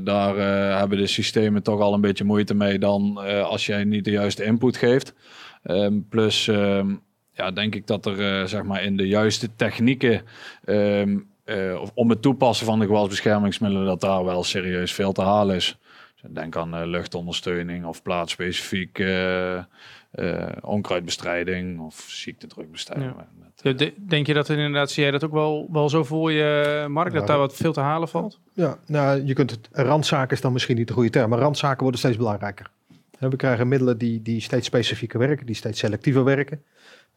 daar 0.03 0.37
hebben 0.79 0.99
de 0.99 1.07
systemen 1.07 1.63
toch 1.63 1.81
al 1.81 1.95
een 1.95 2.01
beetje 2.01 2.25
moeite 2.25 2.55
mee 2.55 2.79
dan 2.79 3.17
als 3.45 3.67
jij 3.67 3.85
niet 3.85 4.05
de 4.05 4.11
juiste 4.11 4.45
input 4.45 4.77
geeft. 4.77 5.15
Um, 5.65 6.09
plus 6.09 6.47
um, 6.47 7.01
ja, 7.33 7.51
denk 7.51 7.75
ik 7.75 7.87
dat 7.87 8.07
er 8.07 8.49
zeg 8.49 8.63
maar 8.63 8.83
in 8.83 8.97
de 8.97 9.09
juiste 9.09 9.49
technieken 9.57 10.23
um, 10.65 11.29
om 11.95 12.11
het 12.11 12.23
toepassen 12.23 12.67
van 12.67 12.79
de 12.79 12.87
gewasbeschermingsmiddelen, 12.87 13.87
dat 13.87 14.01
daar 14.01 14.25
wel 14.25 14.45
serieus 14.45 14.93
veel 14.93 15.13
te 15.13 15.23
halen 15.23 15.57
is. 15.57 15.79
Dus 16.23 16.31
denk 16.33 16.57
aan 16.57 16.87
luchtondersteuning 16.87 17.85
of 17.85 18.03
plaatsspecifiek 18.03 19.03
uh, 20.15 20.47
onkruidbestrijding 20.61 21.81
of 21.81 22.05
ziektedrukbestrijding. 22.09 23.13
Ja. 23.17 23.29
Met, 23.63 23.83
uh, 23.83 23.91
Denk 24.09 24.27
je 24.27 24.35
dat 24.35 24.49
inderdaad, 24.49 24.91
zie 24.91 25.03
jij 25.03 25.13
dat 25.13 25.25
ook 25.25 25.33
wel, 25.33 25.69
wel 25.73 25.89
zo 25.89 26.05
voor 26.05 26.33
je, 26.33 26.85
Mark, 26.89 27.13
dat 27.13 27.27
daar 27.27 27.39
wat 27.39 27.55
veel 27.55 27.73
te 27.73 27.81
halen 27.81 28.09
valt? 28.09 28.41
Ja, 28.53 28.79
nou, 28.87 29.25
je 29.25 29.33
kunt 29.33 29.51
het, 29.51 29.69
randzaken 29.73 30.37
is 30.37 30.43
dan 30.43 30.53
misschien 30.53 30.77
niet 30.77 30.89
de 30.89 30.95
goede 30.95 31.11
term, 31.11 31.31
maar 31.31 31.39
randzaken 31.39 31.83
worden 31.83 32.01
steeds 32.01 32.17
belangrijker. 32.17 32.71
We 33.19 33.37
krijgen 33.37 33.69
middelen 33.69 33.99
die, 33.99 34.23
die 34.23 34.41
steeds 34.41 34.67
specifieker 34.67 35.19
werken, 35.19 35.47
die 35.47 35.55
steeds 35.55 35.79
selectiever 35.79 36.25
werken. 36.25 36.63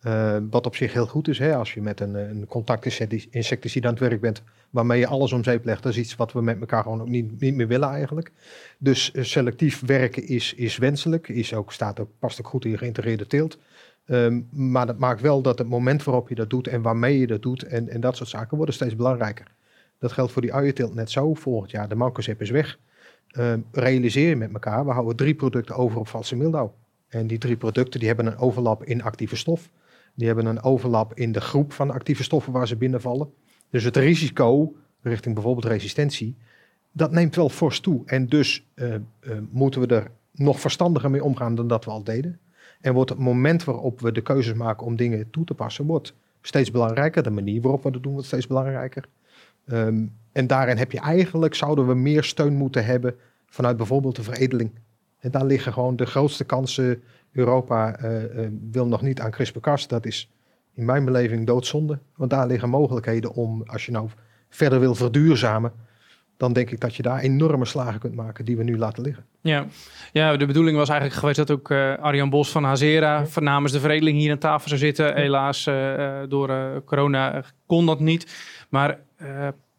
Uh, 0.04 0.38
wat 0.50 0.66
op 0.66 0.76
zich 0.76 0.94
heel 0.94 1.08
goed 1.08 1.28
is, 1.28 1.40
hè, 1.40 1.56
als 1.56 1.74
je 1.74 1.82
met 1.82 2.00
een, 2.00 2.16
een 2.16 2.46
contactinsecticide 2.48 3.88
aan 3.88 3.94
het 3.94 4.02
werk 4.02 4.22
bent, 4.22 4.44
waarmee 4.76 5.00
je 5.00 5.08
alles 5.08 5.32
om 5.32 5.44
zeep 5.44 5.66
legt. 5.66 5.84
Dat 5.84 5.92
is 5.92 5.98
iets 5.98 6.16
wat 6.16 6.34
we 6.34 6.42
met 6.42 6.60
elkaar 6.60 6.84
gewoon 6.84 7.02
ook 7.02 7.08
niet, 7.08 7.40
niet 7.40 7.56
meer 7.56 7.68
willen 7.68 7.90
eigenlijk. 7.90 8.32
Dus 8.78 9.12
uh, 9.14 9.24
selectief 9.24 9.86
werken 9.86 10.28
is, 10.28 10.54
is 10.54 10.78
wenselijk, 10.78 11.28
is 11.28 11.54
ook, 11.54 11.72
staat 11.72 12.00
ook, 12.00 12.10
past 12.20 12.40
ook 12.40 12.48
goed 12.48 12.66
in 12.66 12.72
je 12.72 12.78
geïntegreerde 12.78 13.28
teelt. 13.28 13.58
Um, 14.06 14.48
maar 14.52 14.86
dat 14.86 14.98
maakt 14.98 15.22
wel 15.22 15.42
dat 15.42 15.58
het 15.58 15.68
moment 15.68 16.04
waarop 16.04 16.30
je 16.30 16.36
dat 16.36 16.50
doet 16.50 16.68
en 16.68 16.82
waarmee 16.82 17.20
je 17.20 17.28
dat 17.28 17.42
doet 17.42 17.64
en, 17.64 17.90
en 17.90 18.02
dat 18.02 18.18
soort 18.18 18.30
zaken 18.30 18.58
worden 18.58 18.76
steeds 18.76 18.96
belangrijker. 18.96 19.48
Dat 20.00 20.12
geldt 20.12 20.32
voor 20.32 20.42
die 20.42 20.54
uienteelt 20.54 20.94
net 20.94 21.12
zo. 21.12 21.34
Volgend 21.34 21.72
jaar, 21.72 21.90
de 21.90 21.96
mancozeb 21.96 22.42
is 22.42 22.50
weg. 22.50 22.80
Um, 23.38 23.66
realiseer 23.72 24.30
je 24.30 24.36
met 24.36 24.54
elkaar, 24.54 24.86
we 24.86 24.92
houden 24.92 25.16
drie 25.16 25.36
producten 25.36 25.76
over 25.76 26.00
op 26.00 26.08
valse 26.08 26.36
mildauw. 26.36 26.76
En 27.08 27.28
die 27.28 27.38
drie 27.38 27.58
producten 27.58 28.00
die 28.00 28.08
hebben 28.08 28.26
een 28.26 28.38
overlap 28.38 28.84
in 28.84 29.04
actieve 29.04 29.36
stof. 29.36 29.70
Die 30.14 30.28
hebben 30.28 30.46
een 30.46 30.64
overlap 30.64 31.14
in 31.14 31.32
de 31.32 31.42
groep 31.42 31.74
van 31.74 31.92
actieve 31.92 32.24
stoffen 32.24 32.54
waar 32.54 32.68
ze 32.68 32.76
binnenvallen. 32.76 33.30
Dus 33.76 33.84
het 33.84 33.98
risico 33.98 34.76
richting 35.02 35.34
bijvoorbeeld 35.34 35.66
resistentie, 35.66 36.36
dat 36.92 37.12
neemt 37.12 37.36
wel 37.36 37.50
fors 37.50 37.80
toe. 37.80 38.02
En 38.06 38.28
dus 38.28 38.66
uh, 38.76 38.94
uh, 38.94 39.00
moeten 39.52 39.82
we 39.82 39.88
er 39.88 40.12
nog 40.32 40.60
verstandiger 40.60 41.12
mee 41.12 41.24
omgaan 41.24 41.56
dan 41.56 41.68
dat 41.68 41.86
we 41.86 41.92
al 41.92 42.04
deden. 42.04 42.40
En 42.82 42.94
wordt 42.94 43.10
het 43.10 43.20
moment 43.20 43.64
waarop 43.64 44.02
we 44.02 44.12
de 44.12 44.22
keuzes 44.22 44.54
maken 44.54 44.86
om 44.86 44.96
dingen 44.96 45.30
toe 45.30 45.46
te 45.46 45.54
passen, 45.54 45.86
wordt 45.86 46.14
steeds 46.42 46.72
belangrijker. 46.72 47.24
De 47.24 47.30
manier 47.30 47.62
waarop 47.62 47.84
we 47.84 47.92
dat 47.92 48.04
doen 48.04 48.12
wordt 48.12 48.28
steeds 48.28 48.48
belangrijker. 48.48 49.06
Um, 49.66 50.14
en 50.32 50.48
daarin 50.48 50.78
heb 50.78 50.92
je 50.92 51.00
eigenlijk, 51.00 51.56
zouden 51.56 51.88
we 51.88 51.94
meer 51.94 52.24
steun 52.24 52.54
moeten 52.54 52.86
hebben 52.86 53.16
vanuit 53.46 53.78
bijvoorbeeld 53.78 54.16
de 54.16 54.24
veredeling. 54.24 54.72
En 55.20 55.32
daar 55.32 55.46
liggen 55.46 55.74
gewoon 55.74 55.96
de 55.96 56.06
grootste 56.06 56.44
kansen 56.44 57.04
Europa 57.32 58.04
uh, 58.04 58.48
wil 58.72 58.88
nog 58.88 59.02
niet 59.02 59.22
aan 59.22 59.32
CRISPR-Cas. 59.32 59.88
Dat 59.88 60.06
is 60.06 60.30
in 60.76 60.86
mijn 60.86 61.06
beleving 61.06 61.46
doodzonde. 61.48 62.00
Want 62.16 62.30
daar 62.30 62.48
liggen 62.48 62.70
mogelijkheden 62.70 63.34
om, 63.34 63.64
als 63.66 63.86
je 63.86 63.92
nou 63.92 64.10
verder 64.50 64.80
wil 64.80 64.96
verduurzamen, 64.96 65.72
dan 66.38 66.54
denk 66.54 66.72
ik 66.72 66.80
dat 66.80 66.96
je 66.96 67.04
daar 67.04 67.20
enorme 67.20 67.66
slagen 67.66 68.00
kunt 68.00 68.16
maken 68.16 68.46
die 68.46 68.58
we 68.58 68.64
nu 68.64 68.78
laten 68.78 69.04
liggen. 69.04 69.26
Ja, 69.42 69.66
ja 70.12 70.38
de 70.38 70.46
bedoeling 70.46 70.78
was 70.78 70.90
eigenlijk 70.90 71.20
geweest 71.20 71.38
dat 71.38 71.52
ook 71.52 71.70
uh, 71.70 71.98
Arjan 71.98 72.30
Bos 72.30 72.52
van 72.52 72.64
Hazera 72.64 73.26
ja. 73.36 73.42
namens 73.42 73.74
de 73.74 73.80
veredeling 73.80 74.18
hier 74.18 74.32
aan 74.32 74.38
tafel 74.38 74.68
zou 74.68 74.80
zitten. 74.80 75.06
Ja. 75.06 75.14
Helaas 75.14 75.68
uh, 75.68 76.20
door 76.30 76.50
uh, 76.50 76.66
corona 76.86 77.44
kon 77.66 77.86
dat 77.86 78.00
niet. 78.00 78.36
Maar 78.70 78.98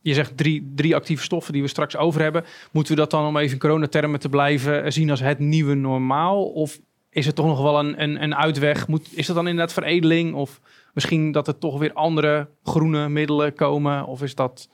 je 0.00 0.14
zegt 0.14 0.36
drie, 0.36 0.72
drie 0.74 0.94
actieve 0.94 1.22
stoffen 1.22 1.52
die 1.52 1.62
we 1.62 1.68
straks 1.68 1.96
over 1.96 2.20
hebben. 2.20 2.44
Moeten 2.72 2.94
we 2.94 3.00
dat 3.00 3.10
dan 3.10 3.26
om 3.26 3.36
even 3.36 3.52
in 3.52 3.58
coronatermen 3.58 4.20
te 4.20 4.28
blijven 4.28 4.92
zien 4.92 5.10
als 5.10 5.20
het 5.20 5.38
nieuwe 5.38 5.74
normaal? 5.74 6.44
Of 6.44 6.78
is 7.10 7.26
het 7.26 7.34
toch 7.34 7.46
nog 7.46 7.62
wel 7.62 7.78
een, 7.78 8.02
een, 8.02 8.22
een 8.22 8.34
uitweg? 8.34 8.88
Moet, 8.88 9.08
is 9.16 9.26
dat 9.26 9.36
dan 9.36 9.48
inderdaad 9.48 9.72
veredeling? 9.72 10.34
Of 10.34 10.60
misschien 10.96 11.32
dat 11.32 11.48
er 11.48 11.58
toch 11.58 11.78
weer 11.78 11.92
andere 11.92 12.48
groene 12.62 13.08
middelen 13.08 13.54
komen? 13.54 14.06
Of 14.06 14.22
is 14.22 14.34
dat 14.34 14.68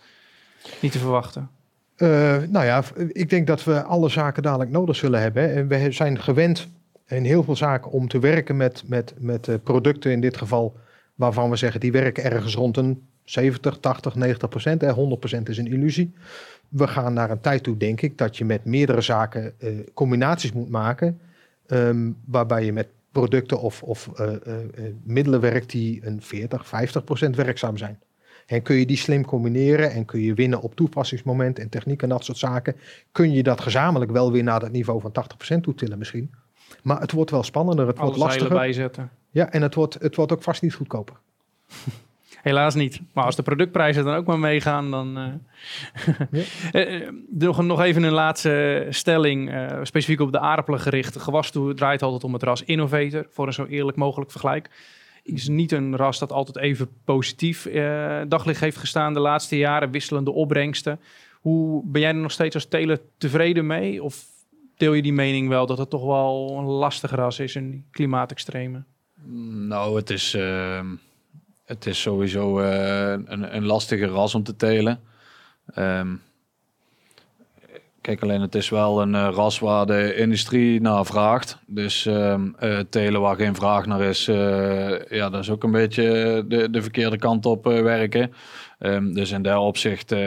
niet 0.80 0.92
te 0.92 0.98
verwachten? 0.98 1.50
Uh, 1.96 2.08
nou 2.48 2.64
ja, 2.64 2.82
ik 3.08 3.30
denk 3.30 3.46
dat 3.46 3.64
we 3.64 3.82
alle 3.82 4.08
zaken 4.08 4.42
dadelijk 4.42 4.70
nodig 4.70 4.96
zullen 4.96 5.20
hebben. 5.20 5.54
En 5.54 5.68
we 5.68 5.92
zijn 5.92 6.20
gewend 6.20 6.68
in 7.06 7.24
heel 7.24 7.42
veel 7.42 7.56
zaken 7.56 7.90
om 7.90 8.08
te 8.08 8.18
werken 8.18 8.56
met, 8.56 8.82
met, 8.86 9.14
met 9.18 9.46
uh, 9.46 9.54
producten 9.62 10.10
in 10.10 10.20
dit 10.20 10.36
geval 10.36 10.76
waarvan 11.14 11.50
we 11.50 11.56
zeggen 11.56 11.80
die 11.80 11.92
werken 11.92 12.24
ergens 12.24 12.54
rond 12.54 12.76
een 12.76 13.06
70, 13.24 13.78
80, 13.78 14.14
90 14.14 14.48
procent. 14.48 14.82
100 14.82 15.20
procent 15.20 15.48
is 15.48 15.58
een 15.58 15.72
illusie. 15.72 16.14
We 16.68 16.88
gaan 16.88 17.12
naar 17.12 17.30
een 17.30 17.40
tijd 17.40 17.62
toe, 17.62 17.76
denk 17.76 18.00
ik, 18.00 18.18
dat 18.18 18.36
je 18.36 18.44
met 18.44 18.64
meerdere 18.64 19.00
zaken 19.00 19.54
uh, 19.58 19.78
combinaties 19.94 20.52
moet 20.52 20.70
maken 20.70 21.20
Um, 21.72 22.16
waarbij 22.24 22.64
je 22.64 22.72
met 22.72 22.88
producten 23.12 23.60
of, 23.60 23.82
of 23.82 24.10
uh, 24.20 24.26
uh, 24.46 24.54
middelen 25.02 25.40
werkt 25.40 25.70
die 25.70 26.06
een 26.06 26.22
40, 26.22 26.66
50 26.66 27.04
procent 27.04 27.36
werkzaam 27.36 27.76
zijn. 27.76 28.00
En 28.46 28.62
kun 28.62 28.76
je 28.76 28.86
die 28.86 28.96
slim 28.96 29.24
combineren 29.24 29.90
en 29.90 30.04
kun 30.04 30.20
je 30.20 30.34
winnen 30.34 30.60
op 30.60 30.74
toepassingsmoment 30.74 31.58
en 31.58 31.68
techniek 31.68 32.02
en 32.02 32.08
dat 32.08 32.24
soort 32.24 32.38
zaken, 32.38 32.76
kun 33.12 33.32
je 33.32 33.42
dat 33.42 33.60
gezamenlijk 33.60 34.10
wel 34.10 34.32
weer 34.32 34.42
naar 34.42 34.60
dat 34.60 34.72
niveau 34.72 35.00
van 35.00 35.12
80% 35.56 35.60
toe 35.60 35.74
tillen 35.74 35.98
misschien. 35.98 36.30
Maar 36.82 37.00
het 37.00 37.12
wordt 37.12 37.30
wel 37.30 37.42
spannender, 37.42 37.86
het 37.86 37.98
Alles 37.98 38.16
wordt 38.16 38.24
lastiger. 38.24 38.56
bijzetten. 38.56 39.10
Ja, 39.30 39.50
en 39.50 39.62
het 39.62 39.74
wordt, 39.74 39.96
het 40.00 40.16
wordt 40.16 40.32
ook 40.32 40.42
vast 40.42 40.62
niet 40.62 40.74
goedkoper. 40.74 41.16
Helaas 42.42 42.74
niet. 42.74 43.00
Maar 43.12 43.24
als 43.24 43.36
de 43.36 43.42
productprijzen 43.42 44.04
dan 44.04 44.14
ook 44.14 44.26
maar 44.26 44.38
meegaan, 44.38 44.90
dan. 44.90 45.18
Uh... 45.18 46.42
ja. 46.72 47.10
nog, 47.46 47.62
nog 47.62 47.80
even 47.80 48.02
een 48.02 48.12
laatste 48.12 48.86
stelling. 48.90 49.54
Uh, 49.54 49.78
specifiek 49.82 50.20
op 50.20 50.32
de 50.32 50.38
aardappelen 50.38 50.80
gericht. 50.80 51.20
Gewastoer 51.20 51.74
draait 51.74 52.02
altijd 52.02 52.24
om 52.24 52.32
het 52.32 52.42
ras 52.42 52.64
Innovator. 52.64 53.26
Voor 53.30 53.46
een 53.46 53.52
zo 53.52 53.64
eerlijk 53.64 53.96
mogelijk 53.96 54.30
vergelijk. 54.30 54.70
Is 55.22 55.48
niet 55.48 55.72
een 55.72 55.96
ras 55.96 56.18
dat 56.18 56.32
altijd 56.32 56.56
even 56.56 56.88
positief 57.04 57.66
uh, 57.66 58.20
daglicht 58.28 58.60
heeft 58.60 58.76
gestaan 58.76 59.14
de 59.14 59.20
laatste 59.20 59.56
jaren. 59.56 59.90
Wisselende 59.90 60.30
opbrengsten. 60.30 61.00
Hoe 61.40 61.82
ben 61.84 62.00
jij 62.00 62.10
er 62.10 62.16
nog 62.16 62.32
steeds 62.32 62.54
als 62.54 62.66
teler 62.66 63.00
tevreden 63.18 63.66
mee? 63.66 64.02
Of 64.02 64.24
deel 64.76 64.92
je 64.92 65.02
die 65.02 65.12
mening 65.12 65.48
wel 65.48 65.66
dat 65.66 65.78
het 65.78 65.90
toch 65.90 66.04
wel 66.04 66.56
een 66.58 66.64
lastig 66.64 67.10
ras 67.10 67.38
is 67.38 67.56
in 67.56 67.84
klimaatextremen? 67.90 68.86
Nou, 69.68 69.96
het 69.96 70.10
is 70.10 70.34
ehm, 70.34 70.86
het 71.64 71.86
is 71.86 72.00
sowieso 72.00 72.60
uh, 72.60 73.10
een, 73.10 73.56
een 73.56 73.66
lastige 73.66 74.06
ras 74.06 74.34
om 74.34 74.42
te 74.42 74.56
telen. 74.56 75.00
Um, 75.78 76.22
kijk, 78.00 78.22
alleen 78.22 78.40
het 78.40 78.54
is 78.54 78.68
wel 78.68 79.02
een 79.02 79.14
uh, 79.14 79.28
ras 79.32 79.58
waar 79.58 79.86
de 79.86 80.14
industrie 80.14 80.80
naar 80.80 81.06
vraagt. 81.06 81.58
Dus 81.66 82.04
um, 82.04 82.56
uh, 82.60 82.78
telen 82.78 83.20
waar 83.20 83.36
geen 83.36 83.54
vraag 83.54 83.86
naar 83.86 84.00
is, 84.00 84.24
ja, 85.08 85.30
dat 85.30 85.40
is 85.40 85.50
ook 85.50 85.62
een 85.62 85.70
beetje 85.70 86.44
de, 86.48 86.70
de 86.70 86.82
verkeerde 86.82 87.18
kant 87.18 87.46
op 87.46 87.64
werken. 87.64 88.34
Um, 88.84 89.14
dus 89.14 89.30
in 89.30 89.42
dat 89.42 89.58
opzicht 89.58 90.12
uh, 90.12 90.18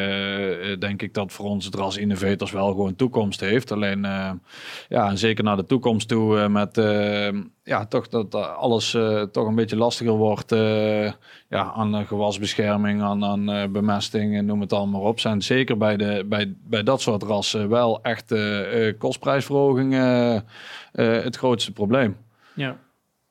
denk 0.80 1.02
ik 1.02 1.14
dat 1.14 1.32
voor 1.32 1.46
ons 1.46 1.66
het 1.66 1.76
ras 1.76 1.98
innovators 1.98 2.52
wel 2.52 2.68
gewoon 2.68 2.96
toekomst 2.96 3.40
heeft. 3.40 3.72
Alleen, 3.72 4.04
uh, 4.04 4.32
ja, 4.90 5.10
en 5.10 5.18
zeker 5.18 5.44
naar 5.44 5.56
de 5.56 5.66
toekomst 5.66 6.08
toe 6.08 6.38
uh, 6.38 6.48
met, 6.48 6.82
ja, 7.64 7.86
toch 7.86 8.08
dat 8.08 8.36
alles 8.36 8.98
toch 9.32 9.48
een 9.48 9.56
beetje 9.56 9.78
lastiger 9.78 10.14
wordt. 10.14 10.50
ja, 11.50 11.72
aan 11.76 12.06
gewasbescherming, 12.06 13.02
aan, 13.02 13.24
aan 13.26 13.72
bemesting 13.72 14.36
en 14.36 14.46
noem 14.46 14.62
het 14.62 14.74
allemaal 14.74 15.02
op. 15.02 15.20
Zijn 15.20 15.42
zeker 15.42 15.78
bij, 15.78 15.98
de, 15.98 16.26
bij, 16.26 16.54
bij 16.64 16.84
dat 16.84 17.02
soort 17.02 17.24
rassen 17.24 17.70
wel 17.70 18.04
echt 18.04 18.36
kostprijsverhoging 18.98 19.94
het 20.92 21.36
grootste 21.36 21.72
probleem. 21.72 22.18
Ja. 22.54 22.78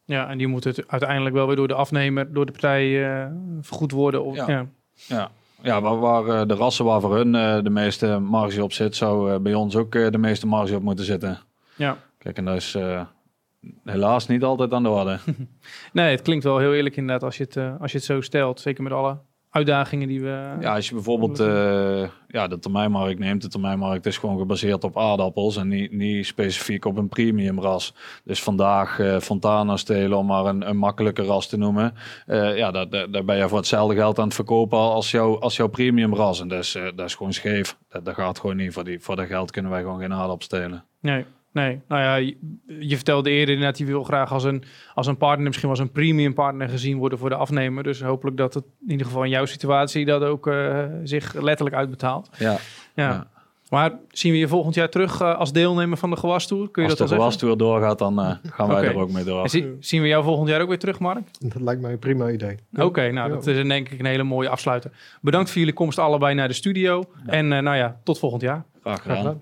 Ja, 0.05 0.29
en 0.29 0.39
die 0.39 0.47
moeten 0.47 0.71
het 0.71 0.89
uiteindelijk 0.89 1.35
wel 1.35 1.47
weer 1.47 1.57
door 1.57 1.69
de 1.69 1.75
afnemer, 1.75 2.33
door 2.33 2.47
de 2.47 2.53
partij 2.53 3.07
vergoed 3.61 3.93
worden. 3.93 4.25
Of, 4.25 4.37
ja. 4.37 4.49
ja. 4.49 4.67
Ja, 4.95 5.31
ja 5.63 5.81
waar, 5.81 5.99
waar 5.99 6.27
uh, 6.27 6.43
de 6.47 6.55
rassen 6.55 6.85
waar 6.85 7.01
voor 7.01 7.17
hun 7.17 7.35
uh, 7.35 7.63
de 7.63 7.71
meeste 7.71 8.19
marge 8.19 8.63
op 8.63 8.73
zit, 8.73 8.97
zou 8.97 9.33
uh, 9.33 9.39
bij 9.39 9.55
ons 9.55 9.77
ook 9.77 9.93
de 9.93 10.19
meeste 10.19 10.47
marge 10.47 10.77
op 10.77 10.83
moeten 10.83 11.05
zitten. 11.05 11.41
Ja. 11.77 11.99
Kijk, 12.19 12.37
en 12.37 12.45
dat 12.45 12.57
is, 12.57 12.77
helaas 13.85 14.27
niet 14.27 14.43
altijd 14.43 14.73
aan 14.73 14.83
de 14.83 14.89
orde. 14.89 15.19
Nee, 15.93 16.11
het 16.11 16.23
klinkt 16.23 16.45
wel 16.45 16.59
heel 16.59 16.75
eerlijk 16.75 16.97
inderdaad 16.97 17.23
als 17.23 17.37
je 17.37 17.45
het, 17.45 17.57
eh, 17.57 17.81
als 17.81 17.93
je 17.93 17.97
het 17.97 18.07
zo 18.07 18.21
stelt. 18.21 18.61
Zeker 18.61 18.83
met 18.83 18.93
alle 18.93 19.19
uitdagingen 19.55 20.09
die 20.09 20.21
we... 20.21 20.57
Ja, 20.61 20.75
als 20.75 20.89
je 20.89 20.95
bijvoorbeeld 20.95 21.41
eh, 21.41 22.09
ja, 22.29 22.49
de 22.49 22.59
termijnmarkt 22.59 23.19
neemt. 23.19 23.43
De 23.43 23.49
termijnmarkt 23.49 24.07
is 24.07 24.19
gewoon 24.19 24.39
gebaseerd 24.39 24.85
op 24.85 24.99
aardappels 24.99 25.57
en 25.57 25.69
niet, 25.69 25.93
niet 25.93 26.27
specifiek 26.27 26.85
op 26.85 26.97
een 26.97 27.09
premium 27.09 27.61
ras. 27.61 27.95
Dus 28.25 28.43
vandaag 28.43 28.99
eh 28.99 29.19
Fontana 29.19 29.77
stelen, 29.77 30.19
om 30.19 30.27
maar 30.27 30.45
een, 30.45 30.69
een 30.69 30.77
makkelijke 30.77 31.23
ras 31.23 31.49
te 31.49 31.57
noemen. 31.57 31.95
Eh, 32.27 32.57
ja, 32.57 32.71
daar, 32.71 32.89
daar, 32.89 33.11
daar 33.11 33.25
ben 33.25 33.37
je 33.37 33.49
voor 33.49 33.59
hetzelfde 33.59 33.95
geld 33.95 34.19
aan 34.19 34.25
het 34.25 34.35
verkopen 34.35 34.79
als, 34.79 35.11
jouw 35.11 35.39
als 35.39 35.57
jouw 35.57 35.69
premium 35.69 36.15
ras. 36.15 36.41
En 36.41 36.49
dat 36.49 36.59
is, 36.59 36.79
dat 36.95 37.07
is 37.07 37.15
gewoon 37.15 37.33
scheef. 37.33 37.77
Dat, 37.89 38.05
dat 38.05 38.15
gaat 38.15 38.39
gewoon 38.41 38.57
niet. 38.57 38.73
Voor, 38.73 38.85
die, 38.85 39.01
voor 39.01 39.17
dat 39.17 39.27
geld 39.27 39.51
kunnen 39.51 39.71
wij 39.71 39.81
gewoon 39.81 40.01
geen 40.01 40.13
aardappels 40.13 40.45
stelen. 40.45 40.85
Nee, 41.01 41.25
nee. 41.55 41.81
Nou 41.89 42.03
ja, 42.03 42.15
je, 42.15 42.37
je 42.79 42.95
vertelde 42.97 43.31
eerder 43.31 43.55
inderdaad, 43.55 43.79
je 43.79 43.85
wil 43.85 44.03
graag 44.05 44.33
als 44.33 44.45
een, 44.45 44.65
als 44.95 45.07
een 45.07 45.17
partner, 45.17 45.47
misschien 45.47 45.69
wel 45.69 45.79
als 45.79 45.87
een 45.89 45.93
premium 45.93 46.35
partner 46.35 46.69
gezien 46.69 46.99
worden 46.99 47.19
voor 47.19 47.29
de 47.29 47.37
afnemer. 47.37 47.83
Dus 47.83 48.03
hopelijk 48.03 48.37
dat 48.37 48.55
het 48.55 48.65
in 48.85 48.91
ieder 48.91 49.07
geval 49.07 49.23
in 49.25 49.31
jouw 49.31 49.45
situatie 49.45 50.05
dat 50.05 50.23
ook 50.23 50.47
eh, 50.47 50.85
zich 51.05 51.35
letterlijk 51.35 51.77
uitbetaalt. 51.77 52.29
Ja, 52.39 52.51
Ja. 52.95 53.09
Ja. 53.09 53.33
Maar 53.71 53.93
zien 54.09 54.33
we 54.33 54.39
je 54.39 54.49
volgend 54.49 54.75
jaar 54.75 54.89
terug 54.89 55.21
eh, 55.21 55.39
als 55.39 55.53
deelnemer 55.53 55.99
van 55.99 56.11
de 56.11 56.17
gewastoer? 56.17 56.71
Kun 56.71 56.83
je 56.83 56.89
als 56.89 56.99
dat 56.99 57.09
de 57.09 57.15
gewastoer 57.15 57.57
doorgaat, 57.57 57.99
dan 57.99 58.21
eh, 58.21 58.35
gaan 58.43 58.69
wij 58.69 58.85
er 58.85 58.97
ook 58.97 59.11
mee 59.11 59.25
door. 59.25 59.43
En 59.43 59.51
zie- 59.51 59.77
zien 59.81 60.03
we 60.03 60.09
jou 60.09 60.25
volgend 60.25 60.49
jaar 60.49 60.61
ook 60.61 60.69
weer 60.69 60.79
terug, 60.79 60.99
Mark? 60.99 61.29
Dat 61.39 61.61
lijkt 61.61 61.81
mij 61.81 61.93
een 61.93 61.99
prima 61.99 62.31
idee. 62.31 62.57
Oké, 62.77 63.11
nou 63.11 63.29
Ja. 63.29 63.35
dat 63.35 63.47
is 63.47 63.67
denk 63.67 63.89
ik 63.89 63.99
een 63.99 64.07
hele 64.07 64.23
mooie 64.23 64.49
afsluiter. 64.49 64.91
Bedankt 65.21 65.51
voor 65.51 65.59
jullie 65.59 65.75
komst 65.75 65.99
allebei 65.99 66.35
naar 66.35 66.49
de 66.49 66.55
studio. 66.55 67.05
En 67.27 67.53
eh, 67.53 67.63
nou 67.63 67.77
ja, 67.77 68.01
tot 68.05 68.19
volgend 68.19 68.43
jaar. 68.43 68.65
Graag 68.83 69.03
gedaan. 69.03 69.41